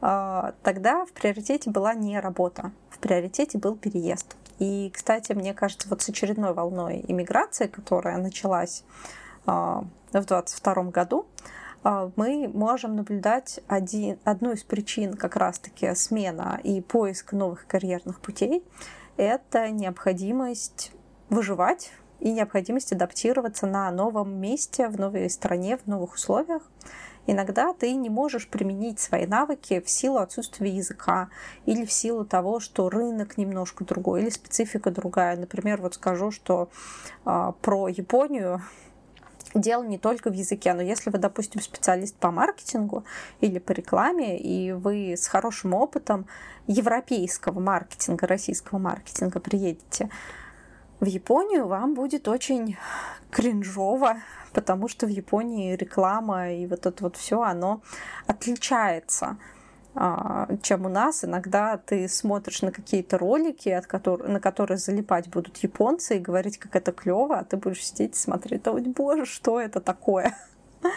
а, 0.01 0.53
тогда 0.63 1.05
в 1.05 1.11
приоритете 1.11 1.69
была 1.69 1.93
не 1.93 2.19
работа, 2.19 2.71
в 2.89 2.99
приоритете 2.99 3.57
был 3.57 3.75
переезд. 3.75 4.35
И, 4.59 4.91
кстати, 4.93 5.33
мне 5.33 5.53
кажется, 5.53 5.89
вот 5.89 6.01
с 6.01 6.09
очередной 6.09 6.53
волной 6.53 7.03
иммиграции, 7.07 7.67
которая 7.67 8.17
началась 8.17 8.83
а, 9.45 9.83
в 10.09 10.11
2022 10.11 10.83
году, 10.91 11.25
а, 11.83 12.11
мы 12.15 12.47
можем 12.53 12.95
наблюдать 12.95 13.59
один, 13.67 14.19
одну 14.23 14.51
из 14.51 14.63
причин 14.63 15.15
как 15.15 15.35
раз-таки 15.35 15.93
смена 15.95 16.59
и 16.63 16.81
поиск 16.81 17.33
новых 17.33 17.65
карьерных 17.65 18.19
путей. 18.19 18.63
Это 19.17 19.69
необходимость 19.69 20.91
выживать 21.29 21.91
и 22.21 22.31
необходимость 22.31 22.93
адаптироваться 22.93 23.65
на 23.65 23.91
новом 23.91 24.39
месте, 24.39 24.87
в 24.87 24.97
новой 24.97 25.29
стране, 25.29 25.77
в 25.77 25.87
новых 25.87 26.13
условиях. 26.13 26.61
Иногда 27.27 27.73
ты 27.73 27.93
не 27.93 28.09
можешь 28.09 28.47
применить 28.47 28.99
свои 28.99 29.25
навыки 29.25 29.81
в 29.85 29.89
силу 29.89 30.17
отсутствия 30.17 30.69
языка 30.69 31.29
или 31.65 31.85
в 31.85 31.91
силу 31.91 32.25
того, 32.25 32.59
что 32.59 32.89
рынок 32.89 33.37
немножко 33.37 33.83
другой 33.83 34.21
или 34.21 34.29
специфика 34.29 34.91
другая. 34.91 35.35
Например, 35.35 35.81
вот 35.81 35.95
скажу, 35.95 36.31
что 36.31 36.69
э, 37.25 37.51
про 37.61 37.87
Японию 37.87 38.61
дело 39.53 39.83
не 39.83 39.97
только 39.97 40.29
в 40.29 40.33
языке, 40.33 40.73
но 40.73 40.81
если 40.81 41.09
вы, 41.09 41.17
допустим, 41.17 41.61
специалист 41.61 42.15
по 42.15 42.31
маркетингу 42.31 43.03
или 43.39 43.59
по 43.59 43.71
рекламе, 43.71 44.39
и 44.39 44.71
вы 44.71 45.13
с 45.13 45.27
хорошим 45.27 45.73
опытом 45.73 46.25
европейского 46.67 47.59
маркетинга, 47.59 48.27
российского 48.27 48.79
маркетинга 48.79 49.39
приедете 49.39 50.09
в 51.01 51.05
Японию, 51.05 51.67
вам 51.67 51.93
будет 51.93 52.29
очень 52.29 52.77
кринжово 53.29 54.17
потому 54.53 54.87
что 54.87 55.05
в 55.05 55.09
Японии 55.09 55.75
реклама 55.75 56.51
и 56.51 56.67
вот 56.67 56.85
это 56.85 57.03
вот 57.03 57.15
все, 57.15 57.41
оно 57.41 57.81
отличается 58.27 59.37
а, 59.93 60.47
чем 60.61 60.85
у 60.85 60.89
нас. 60.89 61.23
Иногда 61.23 61.77
ты 61.77 62.07
смотришь 62.07 62.61
на 62.61 62.71
какие-то 62.71 63.17
ролики, 63.17 63.69
от 63.69 63.87
которых, 63.87 64.27
на 64.27 64.39
которые 64.39 64.77
залипать 64.77 65.29
будут 65.29 65.57
японцы 65.57 66.17
и 66.17 66.19
говорить, 66.19 66.57
как 66.57 66.75
это 66.75 66.91
клево, 66.91 67.39
а 67.39 67.43
ты 67.43 67.57
будешь 67.57 67.85
сидеть 67.85 68.15
и 68.15 68.19
смотреть, 68.19 68.67
о 68.67 68.73
боже, 68.73 69.25
что 69.25 69.59
это 69.59 69.79
такое? 69.79 70.35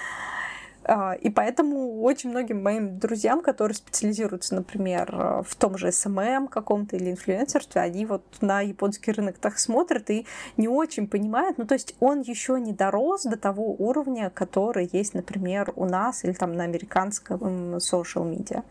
А, 0.87 1.15
и 1.15 1.31
поэтому 1.31 2.03
очень 2.03 2.31
многим 2.31 2.63
моим 2.63 2.99
друзьям, 2.99 3.41
которые 3.41 3.75
специализируются, 3.75 4.55
например, 4.55 5.43
в 5.47 5.55
том 5.57 5.79
же 5.79 5.89
SMM 5.89 6.49
каком-то 6.49 6.97
или 6.97 7.11
инфлюенсерстве, 7.11 7.81
они 7.81 8.07
вот 8.07 8.23
на 8.41 8.61
японский 8.61 9.13
рынок 9.13 9.39
так 9.39 9.59
смотрят 9.59 10.11
и 10.11 10.27
не 10.57 10.69
очень 10.69 11.09
понимают. 11.09 11.59
Ну, 11.59 11.67
то 11.67 11.75
есть 11.75 11.97
он 12.01 12.21
еще 12.21 12.61
не 12.61 12.73
дорос 12.73 13.25
до 13.25 13.37
того 13.37 13.75
уровня, 13.79 14.31
который 14.31 14.89
есть, 14.93 15.15
например, 15.15 15.73
у 15.77 15.87
нас 15.87 16.25
или 16.25 16.33
там 16.33 16.53
на 16.53 16.65
американском 16.65 17.77
social 17.77 18.31
media. 18.31 18.63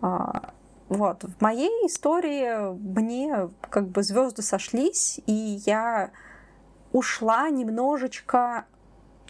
А, 0.00 0.52
вот. 0.88 1.22
В 1.22 1.40
моей 1.40 1.86
истории 1.86 2.72
мне 2.72 3.48
как 3.68 3.88
бы 3.88 4.02
звезды 4.02 4.42
сошлись, 4.42 5.20
и 5.26 5.60
я 5.64 6.10
ушла 6.92 7.48
немножечко 7.50 8.64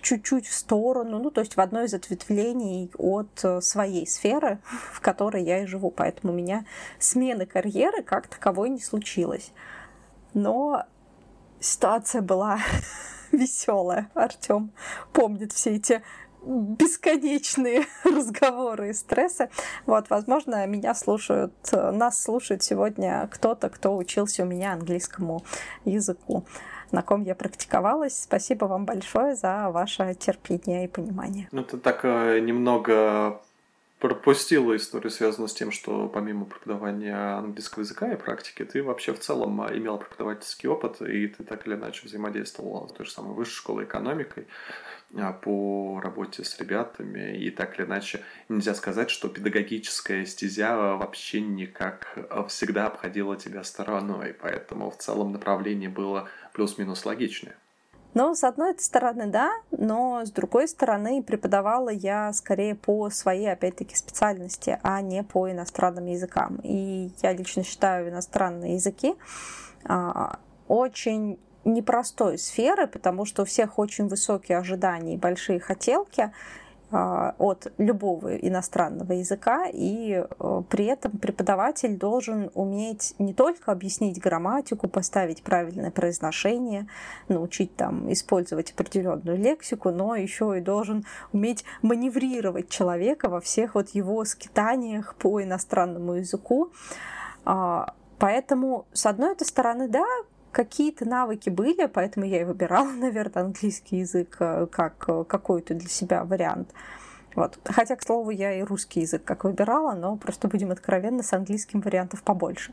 чуть-чуть 0.00 0.46
в 0.46 0.54
сторону, 0.54 1.18
ну, 1.18 1.30
то 1.30 1.40
есть 1.40 1.56
в 1.56 1.60
одно 1.60 1.82
из 1.82 1.94
ответвлений 1.94 2.90
от 2.96 3.44
э, 3.44 3.60
своей 3.60 4.06
сферы, 4.06 4.58
в 4.92 5.00
которой 5.00 5.42
я 5.42 5.62
и 5.62 5.66
живу. 5.66 5.90
Поэтому 5.90 6.32
у 6.32 6.36
меня 6.36 6.64
смены 6.98 7.46
карьеры 7.46 8.02
как 8.02 8.28
таковой 8.28 8.70
не 8.70 8.80
случилось. 8.80 9.52
Но 10.34 10.84
ситуация 11.60 12.22
была 12.22 12.60
веселая. 13.32 14.10
Артем 14.14 14.72
помнит 15.12 15.52
все 15.52 15.76
эти 15.76 16.02
бесконечные 16.42 17.86
разговоры 18.04 18.90
и 18.90 18.92
стрессы. 18.92 19.50
Вот, 19.86 20.10
возможно, 20.10 20.66
меня 20.66 20.94
слушают, 20.94 21.54
э, 21.72 21.90
нас 21.90 22.22
слушает 22.22 22.62
сегодня 22.62 23.28
кто-то, 23.30 23.68
кто 23.68 23.96
учился 23.96 24.42
у 24.42 24.46
меня 24.46 24.72
английскому 24.72 25.44
языку 25.84 26.44
на 26.92 27.02
ком 27.02 27.22
я 27.22 27.34
практиковалась. 27.34 28.22
Спасибо 28.22 28.66
вам 28.66 28.84
большое 28.84 29.34
за 29.34 29.70
ваше 29.70 30.14
терпение 30.14 30.84
и 30.84 30.88
понимание. 30.88 31.48
Ну, 31.52 31.62
ты 31.62 31.76
так 31.78 32.00
э, 32.04 32.40
немного 32.40 33.40
пропустила 34.00 34.74
историю, 34.74 35.10
связанную 35.10 35.48
с 35.48 35.54
тем, 35.54 35.70
что 35.70 36.08
помимо 36.08 36.46
преподавания 36.46 37.14
английского 37.36 37.82
языка 37.82 38.10
и 38.12 38.16
практики, 38.16 38.64
ты 38.64 38.82
вообще 38.82 39.12
в 39.12 39.20
целом 39.20 39.60
э, 39.62 39.76
имела 39.76 39.98
преподавательский 39.98 40.68
опыт, 40.68 41.02
и 41.02 41.28
ты 41.28 41.44
так 41.44 41.66
или 41.66 41.74
иначе 41.74 42.06
взаимодействовала 42.06 42.88
с 42.88 42.92
той 42.92 43.04
же 43.04 43.12
самой 43.12 43.34
высшей 43.34 43.56
школой 43.56 43.84
экономикой 43.84 44.48
а, 45.14 45.34
по 45.34 46.00
работе 46.02 46.44
с 46.44 46.58
ребятами, 46.58 47.36
и 47.36 47.50
так 47.50 47.78
или 47.78 47.86
иначе 47.86 48.22
нельзя 48.48 48.74
сказать, 48.74 49.10
что 49.10 49.28
педагогическая 49.28 50.24
стезя 50.24 50.74
вообще 50.96 51.42
никак 51.42 52.12
э, 52.16 52.44
всегда 52.48 52.86
обходила 52.86 53.36
тебя 53.36 53.62
стороной, 53.64 54.32
поэтому 54.32 54.90
в 54.90 54.96
целом 54.96 55.32
направление 55.32 55.90
было 55.90 56.26
плюс-минус 56.54 57.04
логичное. 57.04 57.56
Ну, 58.12 58.34
с 58.34 58.42
одной 58.42 58.76
стороны, 58.78 59.26
да, 59.26 59.52
но 59.70 60.24
с 60.24 60.32
другой 60.32 60.66
стороны, 60.66 61.22
преподавала 61.22 61.90
я 61.90 62.32
скорее 62.32 62.74
по 62.74 63.08
своей, 63.10 63.52
опять-таки, 63.52 63.94
специальности, 63.94 64.80
а 64.82 65.00
не 65.00 65.22
по 65.22 65.48
иностранным 65.50 66.06
языкам. 66.06 66.58
И 66.64 67.10
я 67.22 67.32
лично 67.32 67.62
считаю 67.62 68.08
иностранные 68.08 68.74
языки 68.74 69.14
а, 69.84 70.40
очень 70.66 71.38
непростой 71.64 72.38
сферы, 72.38 72.86
потому 72.86 73.24
что 73.24 73.42
у 73.42 73.44
всех 73.44 73.78
очень 73.78 74.08
высокие 74.08 74.58
ожидания 74.58 75.14
и 75.14 75.18
большие 75.18 75.60
хотелки, 75.60 76.32
от 76.92 77.72
любого 77.78 78.36
иностранного 78.36 79.12
языка, 79.12 79.66
и 79.72 80.24
э, 80.24 80.62
при 80.68 80.86
этом 80.86 81.12
преподаватель 81.12 81.96
должен 81.96 82.50
уметь 82.54 83.14
не 83.18 83.32
только 83.32 83.70
объяснить 83.70 84.20
грамматику, 84.20 84.88
поставить 84.88 85.42
правильное 85.42 85.90
произношение, 85.90 86.88
научить 87.28 87.76
там 87.76 88.12
использовать 88.12 88.72
определенную 88.72 89.38
лексику, 89.38 89.90
но 89.90 90.16
еще 90.16 90.58
и 90.58 90.60
должен 90.60 91.04
уметь 91.32 91.64
маневрировать 91.82 92.68
человека 92.68 93.28
во 93.28 93.40
всех 93.40 93.76
вот 93.76 93.90
его 93.90 94.24
скитаниях 94.24 95.14
по 95.14 95.42
иностранному 95.42 96.14
языку. 96.14 96.72
А, 97.44 97.94
поэтому, 98.18 98.86
с 98.92 99.06
одной 99.06 99.36
стороны, 99.40 99.88
да, 99.88 100.06
какие-то 100.52 101.08
навыки 101.08 101.50
были, 101.50 101.86
поэтому 101.86 102.26
я 102.26 102.42
и 102.42 102.44
выбирала, 102.44 102.90
наверное, 102.90 103.44
английский 103.44 103.98
язык 103.98 104.36
э, 104.40 104.66
как 104.66 105.04
э, 105.08 105.24
какой-то 105.24 105.74
для 105.74 105.88
себя 105.88 106.24
вариант. 106.24 106.72
Вот. 107.34 107.58
Хотя, 107.64 107.96
к 107.96 108.02
слову, 108.02 108.30
я 108.30 108.52
и 108.52 108.62
русский 108.62 109.00
язык 109.00 109.24
как 109.24 109.44
выбирала, 109.44 109.94
но 109.94 110.16
просто 110.16 110.48
будем 110.48 110.70
откровенны, 110.72 111.22
с 111.22 111.32
английским 111.32 111.80
вариантов 111.80 112.22
побольше. 112.22 112.72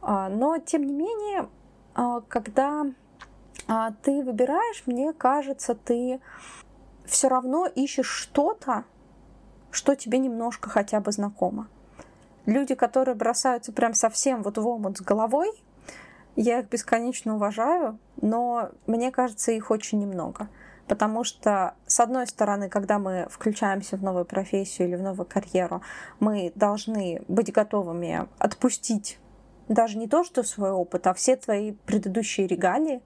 А, 0.00 0.28
но, 0.28 0.58
тем 0.58 0.86
не 0.86 0.92
менее, 0.92 1.48
а, 1.94 2.20
когда 2.20 2.86
а, 3.66 3.92
ты 4.02 4.22
выбираешь, 4.22 4.84
мне 4.86 5.12
кажется, 5.12 5.74
ты 5.74 6.20
все 7.04 7.28
равно 7.28 7.66
ищешь 7.66 8.08
что-то, 8.08 8.84
что 9.70 9.94
тебе 9.94 10.18
немножко 10.18 10.70
хотя 10.70 11.00
бы 11.00 11.12
знакомо. 11.12 11.68
Люди, 12.46 12.74
которые 12.74 13.14
бросаются 13.14 13.72
прям 13.72 13.94
совсем 13.94 14.42
вот 14.42 14.58
в 14.58 14.66
омут 14.66 14.98
с 14.98 15.00
головой, 15.02 15.50
я 16.42 16.60
их 16.60 16.68
бесконечно 16.68 17.34
уважаю, 17.34 17.98
но 18.20 18.70
мне 18.86 19.10
кажется, 19.10 19.52
их 19.52 19.70
очень 19.70 19.98
немного. 19.98 20.48
Потому 20.88 21.22
что, 21.22 21.74
с 21.86 22.00
одной 22.00 22.26
стороны, 22.26 22.68
когда 22.68 22.98
мы 22.98 23.28
включаемся 23.30 23.96
в 23.96 24.02
новую 24.02 24.24
профессию 24.24 24.88
или 24.88 24.96
в 24.96 25.02
новую 25.02 25.26
карьеру, 25.26 25.82
мы 26.18 26.50
должны 26.54 27.22
быть 27.28 27.52
готовыми 27.52 28.26
отпустить 28.38 29.18
даже 29.68 29.98
не 29.98 30.08
то, 30.08 30.24
что 30.24 30.42
свой 30.42 30.70
опыт, 30.70 31.06
а 31.06 31.14
все 31.14 31.36
твои 31.36 31.72
предыдущие 31.72 32.46
регалии, 32.46 33.02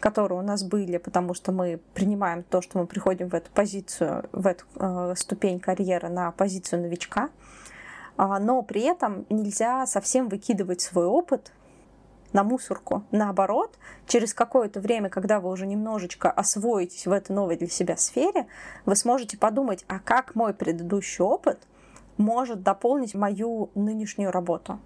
которые 0.00 0.40
у 0.40 0.42
нас 0.42 0.64
были, 0.64 0.98
потому 0.98 1.34
что 1.34 1.52
мы 1.52 1.80
принимаем 1.94 2.42
то, 2.42 2.60
что 2.60 2.78
мы 2.78 2.86
приходим 2.86 3.28
в 3.28 3.34
эту 3.34 3.50
позицию, 3.52 4.28
в 4.32 4.46
эту 4.46 4.64
э, 4.74 5.14
ступень 5.16 5.60
карьеры 5.60 6.08
на 6.08 6.32
позицию 6.32 6.82
новичка, 6.82 7.30
э, 8.18 8.26
но 8.40 8.60
при 8.62 8.82
этом 8.82 9.24
нельзя 9.30 9.86
совсем 9.86 10.28
выкидывать 10.28 10.80
свой 10.80 11.06
опыт 11.06 11.52
на 12.32 12.44
мусорку. 12.44 13.04
Наоборот, 13.10 13.78
через 14.06 14.34
какое-то 14.34 14.80
время, 14.80 15.08
когда 15.08 15.40
вы 15.40 15.50
уже 15.50 15.66
немножечко 15.66 16.30
освоитесь 16.30 17.06
в 17.06 17.12
этой 17.12 17.32
новой 17.32 17.56
для 17.56 17.68
себя 17.68 17.96
сфере, 17.96 18.46
вы 18.86 18.96
сможете 18.96 19.36
подумать, 19.36 19.84
а 19.88 19.98
как 19.98 20.34
мой 20.34 20.54
предыдущий 20.54 21.22
опыт 21.24 21.60
может 22.16 22.62
дополнить 22.62 23.14
мою 23.14 23.70
нынешнюю 23.74 24.30
работу. 24.30 24.78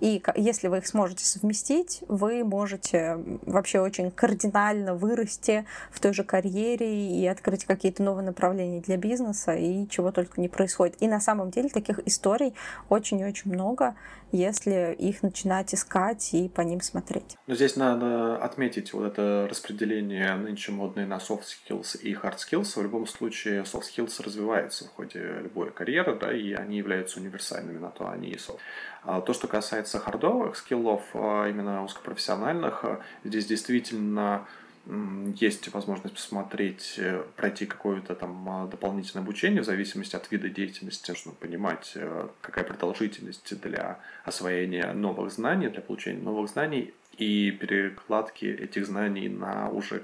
И 0.00 0.22
если 0.34 0.68
вы 0.68 0.78
их 0.78 0.86
сможете 0.86 1.24
совместить, 1.24 2.02
вы 2.08 2.42
можете 2.42 3.18
вообще 3.42 3.80
очень 3.80 4.10
кардинально 4.10 4.94
вырасти 4.94 5.66
в 5.90 6.00
той 6.00 6.14
же 6.14 6.24
карьере 6.24 7.08
и 7.08 7.26
открыть 7.26 7.64
какие-то 7.64 8.02
новые 8.02 8.24
направления 8.24 8.80
для 8.80 8.96
бизнеса, 8.96 9.54
и 9.54 9.86
чего 9.88 10.10
только 10.10 10.40
не 10.40 10.48
происходит. 10.48 10.96
И 11.00 11.08
на 11.08 11.20
самом 11.20 11.50
деле 11.50 11.68
таких 11.68 12.00
историй 12.06 12.54
очень 12.88 13.20
и 13.20 13.24
очень 13.24 13.52
много, 13.52 13.94
если 14.32 14.94
их 14.98 15.22
начинать 15.22 15.74
искать 15.74 16.32
и 16.32 16.48
по 16.48 16.62
ним 16.62 16.80
смотреть. 16.80 17.36
Но 17.46 17.54
здесь 17.54 17.76
надо 17.76 18.36
отметить 18.36 18.92
вот 18.92 19.06
это 19.06 19.46
распределение 19.50 20.34
нынче 20.36 20.72
модные 20.72 21.06
на 21.06 21.18
soft 21.18 21.44
skills 21.44 22.00
и 22.00 22.14
hard 22.14 22.36
skills. 22.36 22.78
В 22.78 22.82
любом 22.82 23.06
случае 23.06 23.62
soft 23.62 23.84
skills 23.94 24.22
развиваются 24.22 24.86
в 24.86 24.88
ходе 24.88 25.40
любой 25.42 25.70
карьеры, 25.72 26.18
да, 26.18 26.32
и 26.32 26.52
они 26.52 26.78
являются 26.78 27.20
универсальными, 27.20 27.78
на 27.78 27.90
то 27.90 28.08
они 28.08 28.28
и 28.28 28.36
soft. 28.36 28.58
А 29.02 29.20
то, 29.20 29.32
что 29.32 29.48
касается 29.48 29.98
хардовых 29.98 30.56
скиллов, 30.56 31.02
а 31.14 31.48
именно 31.48 31.82
узкопрофессиональных, 31.84 32.84
здесь 33.24 33.46
действительно 33.46 34.46
есть 34.86 35.72
возможность 35.72 36.14
посмотреть, 36.14 36.94
э, 36.96 37.22
пройти 37.36 37.66
какое-то 37.66 38.14
там 38.14 38.48
а, 38.48 38.66
дополнительное 38.66 39.22
обучение 39.22 39.62
в 39.62 39.66
зависимости 39.66 40.16
от 40.16 40.30
вида 40.32 40.48
деятельности. 40.48 41.10
Нужно 41.10 41.32
понимать, 41.32 41.92
э, 41.94 42.28
какая 42.40 42.64
продолжительность 42.64 43.60
для 43.60 43.98
освоения 44.24 44.92
новых 44.92 45.32
знаний, 45.32 45.68
для 45.68 45.82
получения 45.82 46.22
новых 46.22 46.48
знаний 46.48 46.94
и 47.18 47.50
перекладки 47.50 48.46
этих 48.46 48.86
знаний 48.86 49.28
на 49.28 49.68
уже 49.68 50.02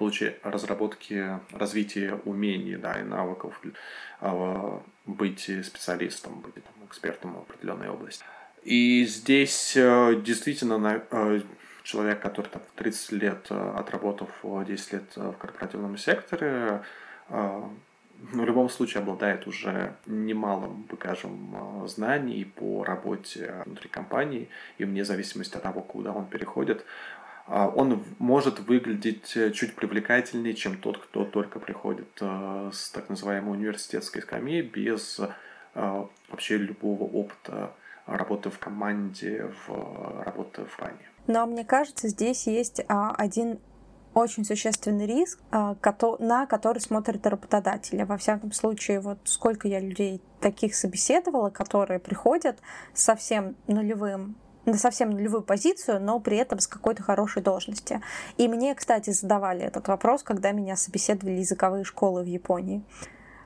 получение, 0.00 0.36
разработки, 0.42 1.38
развитие 1.52 2.14
умений 2.24 2.76
да, 2.76 2.94
и 3.00 3.02
навыков 3.02 3.60
э, 4.20 4.78
быть 5.04 5.40
специалистом, 5.40 6.40
быть 6.40 6.54
там, 6.54 6.86
экспертом 6.88 7.34
в 7.34 7.38
определенной 7.40 7.90
области. 7.90 8.24
И 8.62 9.04
здесь 9.04 9.74
э, 9.76 10.20
действительно 10.24 11.02
э, 11.10 11.40
человек, 11.82 12.20
который 12.20 12.46
там, 12.46 12.62
30 12.76 13.12
лет 13.12 13.46
э, 13.50 13.74
отработав 13.76 14.28
10 14.42 14.92
лет 14.92 15.16
в 15.16 15.32
корпоративном 15.32 15.96
секторе, 15.96 16.82
в 17.28 18.44
любом 18.44 18.68
случае 18.68 19.02
обладает 19.02 19.46
уже 19.46 19.94
немалым 20.04 20.82
багажем 20.90 21.86
знаний 21.86 22.44
по 22.44 22.84
работе 22.84 23.54
внутри 23.64 23.88
компании, 23.88 24.48
и 24.78 24.84
вне 24.84 25.04
зависимости 25.04 25.56
от 25.56 25.62
того, 25.62 25.80
куда 25.80 26.12
он 26.12 26.26
переходит, 26.26 26.84
он 27.50 28.04
может 28.18 28.60
выглядеть 28.60 29.26
чуть 29.54 29.74
привлекательнее, 29.74 30.54
чем 30.54 30.76
тот, 30.76 30.98
кто 30.98 31.24
только 31.24 31.58
приходит 31.58 32.08
с 32.20 32.90
так 32.90 33.08
называемой 33.08 33.52
университетской 33.52 34.22
скамьи 34.22 34.62
без 34.62 35.20
вообще 35.74 36.56
любого 36.56 37.04
опыта 37.04 37.72
работы 38.06 38.50
в 38.50 38.58
команде, 38.58 39.50
в 39.66 40.22
работы 40.24 40.64
в 40.64 40.76
плане. 40.76 40.98
Но 41.26 41.46
мне 41.46 41.64
кажется, 41.64 42.08
здесь 42.08 42.46
есть 42.46 42.82
а, 42.88 43.14
один 43.14 43.58
очень 44.14 44.44
существенный 44.44 45.06
риск, 45.06 45.38
а, 45.50 45.76
на 46.18 46.46
который 46.46 46.80
смотрят 46.80 47.26
работодатели. 47.26 48.02
Во 48.02 48.16
всяком 48.16 48.52
случае, 48.52 49.00
вот 49.00 49.18
сколько 49.24 49.68
я 49.68 49.78
людей 49.78 50.20
таких 50.40 50.74
собеседовала, 50.74 51.50
которые 51.50 52.00
приходят 52.00 52.58
совсем 52.94 53.54
нулевым 53.68 54.36
на 54.64 54.76
совсем 54.76 55.10
нулевую 55.10 55.42
позицию, 55.42 56.00
но 56.00 56.20
при 56.20 56.36
этом 56.36 56.58
с 56.58 56.66
какой-то 56.66 57.02
хорошей 57.02 57.42
должности. 57.42 58.00
И 58.36 58.48
мне, 58.48 58.74
кстати, 58.74 59.10
задавали 59.10 59.62
этот 59.62 59.88
вопрос, 59.88 60.22
когда 60.22 60.52
меня 60.52 60.76
собеседовали 60.76 61.36
языковые 61.38 61.84
школы 61.84 62.22
в 62.22 62.26
Японии. 62.26 62.82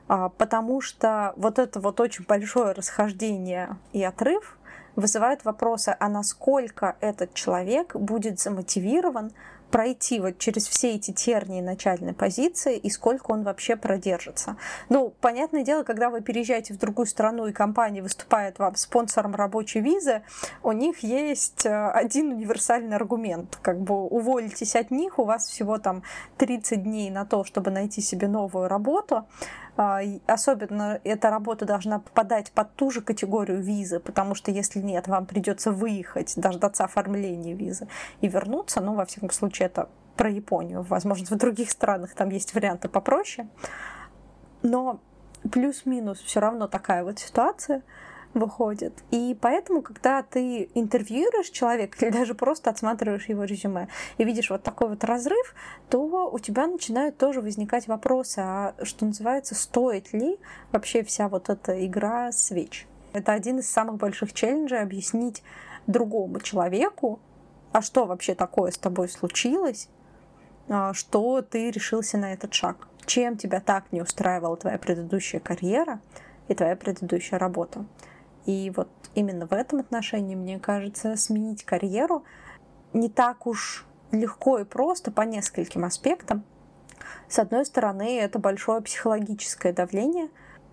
А, 0.07 0.29
потому 0.29 0.81
что 0.81 1.33
вот 1.37 1.59
это 1.59 1.79
вот 1.79 1.99
очень 1.99 2.25
большое 2.25 2.73
расхождение 2.73 3.77
и 3.93 4.03
отрыв 4.03 4.57
вызывает 4.95 5.43
вопросы, 5.43 5.95
а 5.99 6.09
насколько 6.09 6.95
этот 7.01 7.33
человек 7.33 7.95
будет 7.95 8.39
замотивирован 8.39 9.31
пройти 9.75 10.21
вот 10.21 10.37
через 10.37 10.69
все 10.69 10.95
эти 10.95 11.11
тернии 11.11 11.59
начальной 11.59 12.13
позиции 12.13 12.77
и 12.77 12.89
сколько 12.89 13.31
он 13.31 13.43
вообще 13.43 13.75
продержится. 13.75 14.55
Ну, 14.87 15.13
понятное 15.19 15.63
дело, 15.63 15.83
когда 15.83 16.09
вы 16.09 16.21
переезжаете 16.21 16.73
в 16.73 16.77
другую 16.77 17.07
страну 17.07 17.47
и 17.47 17.51
компания 17.51 18.01
выступает 18.01 18.57
вам 18.57 18.77
спонсором 18.77 19.35
рабочей 19.35 19.81
визы, 19.81 20.21
у 20.63 20.71
них 20.71 20.99
есть 20.99 21.65
э, 21.65 21.89
один 21.89 22.31
универсальный 22.31 22.95
аргумент. 22.95 23.59
Как 23.61 23.81
бы 23.81 23.95
уволитесь 23.95 24.77
от 24.77 24.91
них, 24.91 25.19
у 25.19 25.25
вас 25.25 25.45
всего 25.45 25.77
там 25.77 26.03
30 26.37 26.81
дней 26.81 27.09
на 27.09 27.25
то, 27.25 27.43
чтобы 27.43 27.69
найти 27.69 27.99
себе 27.99 28.29
новую 28.29 28.69
работу. 28.69 29.25
А, 29.77 29.99
особенно 30.25 31.01
эта 31.03 31.29
работа 31.29 31.65
должна 31.65 31.99
попадать 31.99 32.51
под 32.51 32.73
ту 32.75 32.91
же 32.91 33.01
категорию 33.01 33.61
визы, 33.61 33.99
потому 33.99 34.33
что 34.33 34.51
если 34.51 34.79
нет, 34.79 35.07
вам 35.07 35.25
придется 35.25 35.71
выехать, 35.71 36.33
дождаться 36.37 36.85
оформления 36.85 37.53
визы 37.53 37.87
и 38.21 38.27
вернуться. 38.27 38.79
Ну, 38.81 38.95
во 38.95 39.05
всяком 39.05 39.31
случае, 39.31 39.67
это 39.67 39.89
про 40.15 40.29
Японию. 40.29 40.83
Возможно, 40.83 41.25
в 41.25 41.37
других 41.37 41.69
странах 41.69 42.13
там 42.13 42.29
есть 42.29 42.53
варианты 42.53 42.87
попроще. 42.87 43.47
Но 44.61 44.99
плюс-минус 45.51 46.19
все 46.21 46.39
равно 46.39 46.67
такая 46.67 47.03
вот 47.03 47.19
ситуация 47.19 47.81
выходит. 48.35 48.93
И 49.11 49.35
поэтому, 49.39 49.81
когда 49.81 50.21
ты 50.21 50.69
интервьюируешь 50.75 51.49
человека 51.49 52.05
или 52.05 52.11
даже 52.11 52.35
просто 52.35 52.69
отсматриваешь 52.69 53.27
его 53.27 53.45
резюме 53.45 53.87
и 54.17 54.23
видишь 54.23 54.49
вот 54.49 54.61
такой 54.61 54.89
вот 54.89 55.03
разрыв, 55.03 55.55
то 55.89 56.29
у 56.31 56.37
тебя 56.37 56.67
начинают 56.67 57.17
тоже 57.17 57.41
возникать 57.41 57.87
вопросы, 57.87 58.39
а 58.39 58.75
что 58.83 59.05
называется, 59.05 59.55
стоит 59.55 60.13
ли 60.13 60.37
вообще 60.71 61.03
вся 61.03 61.29
вот 61.29 61.49
эта 61.49 61.85
игра 61.85 62.31
свеч. 62.31 62.85
Это 63.13 63.31
один 63.31 63.59
из 63.59 63.69
самых 63.69 63.95
больших 63.95 64.33
челленджей 64.33 64.81
объяснить 64.81 65.41
другому 65.87 66.41
человеку, 66.41 67.19
а 67.71 67.81
что 67.81 68.05
вообще 68.05 68.35
такое 68.35 68.71
с 68.71 68.77
тобой 68.77 69.07
случилось, 69.07 69.87
а, 70.67 70.93
что 70.93 71.41
ты 71.41 71.71
решился 71.71 72.17
на 72.17 72.33
этот 72.33 72.53
шаг, 72.53 72.87
чем 73.05 73.37
тебя 73.37 73.61
так 73.61 73.85
не 73.91 74.01
устраивала 74.01 74.57
твоя 74.57 74.77
предыдущая 74.77 75.39
карьера 75.39 76.01
и 76.49 76.55
твоя 76.55 76.75
предыдущая 76.75 77.39
работа. 77.39 77.85
И 78.45 78.71
вот 78.75 78.89
именно 79.15 79.47
в 79.47 79.53
этом 79.53 79.79
отношении, 79.79 80.35
мне 80.35 80.59
кажется, 80.59 81.15
сменить 81.15 81.63
карьеру 81.63 82.23
не 82.93 83.09
так 83.09 83.47
уж 83.47 83.85
легко 84.11 84.59
и 84.59 84.63
просто 84.63 85.11
по 85.11 85.21
нескольким 85.21 85.83
аспектам. 85.83 86.43
С 87.27 87.39
одной 87.39 87.65
стороны, 87.65 88.17
это 88.17 88.39
большое 88.39 88.81
психологическое 88.81 89.73
давление 89.73 90.29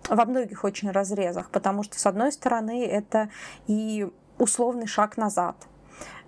во 0.07 0.25
многих 0.25 0.63
очень 0.63 0.91
разрезах, 0.91 1.49
потому 1.49 1.83
что, 1.83 1.99
с 1.99 2.05
одной 2.05 2.31
стороны, 2.31 2.85
это 2.85 3.29
и 3.67 4.07
условный 4.37 4.87
шаг 4.87 5.17
назад– 5.17 5.55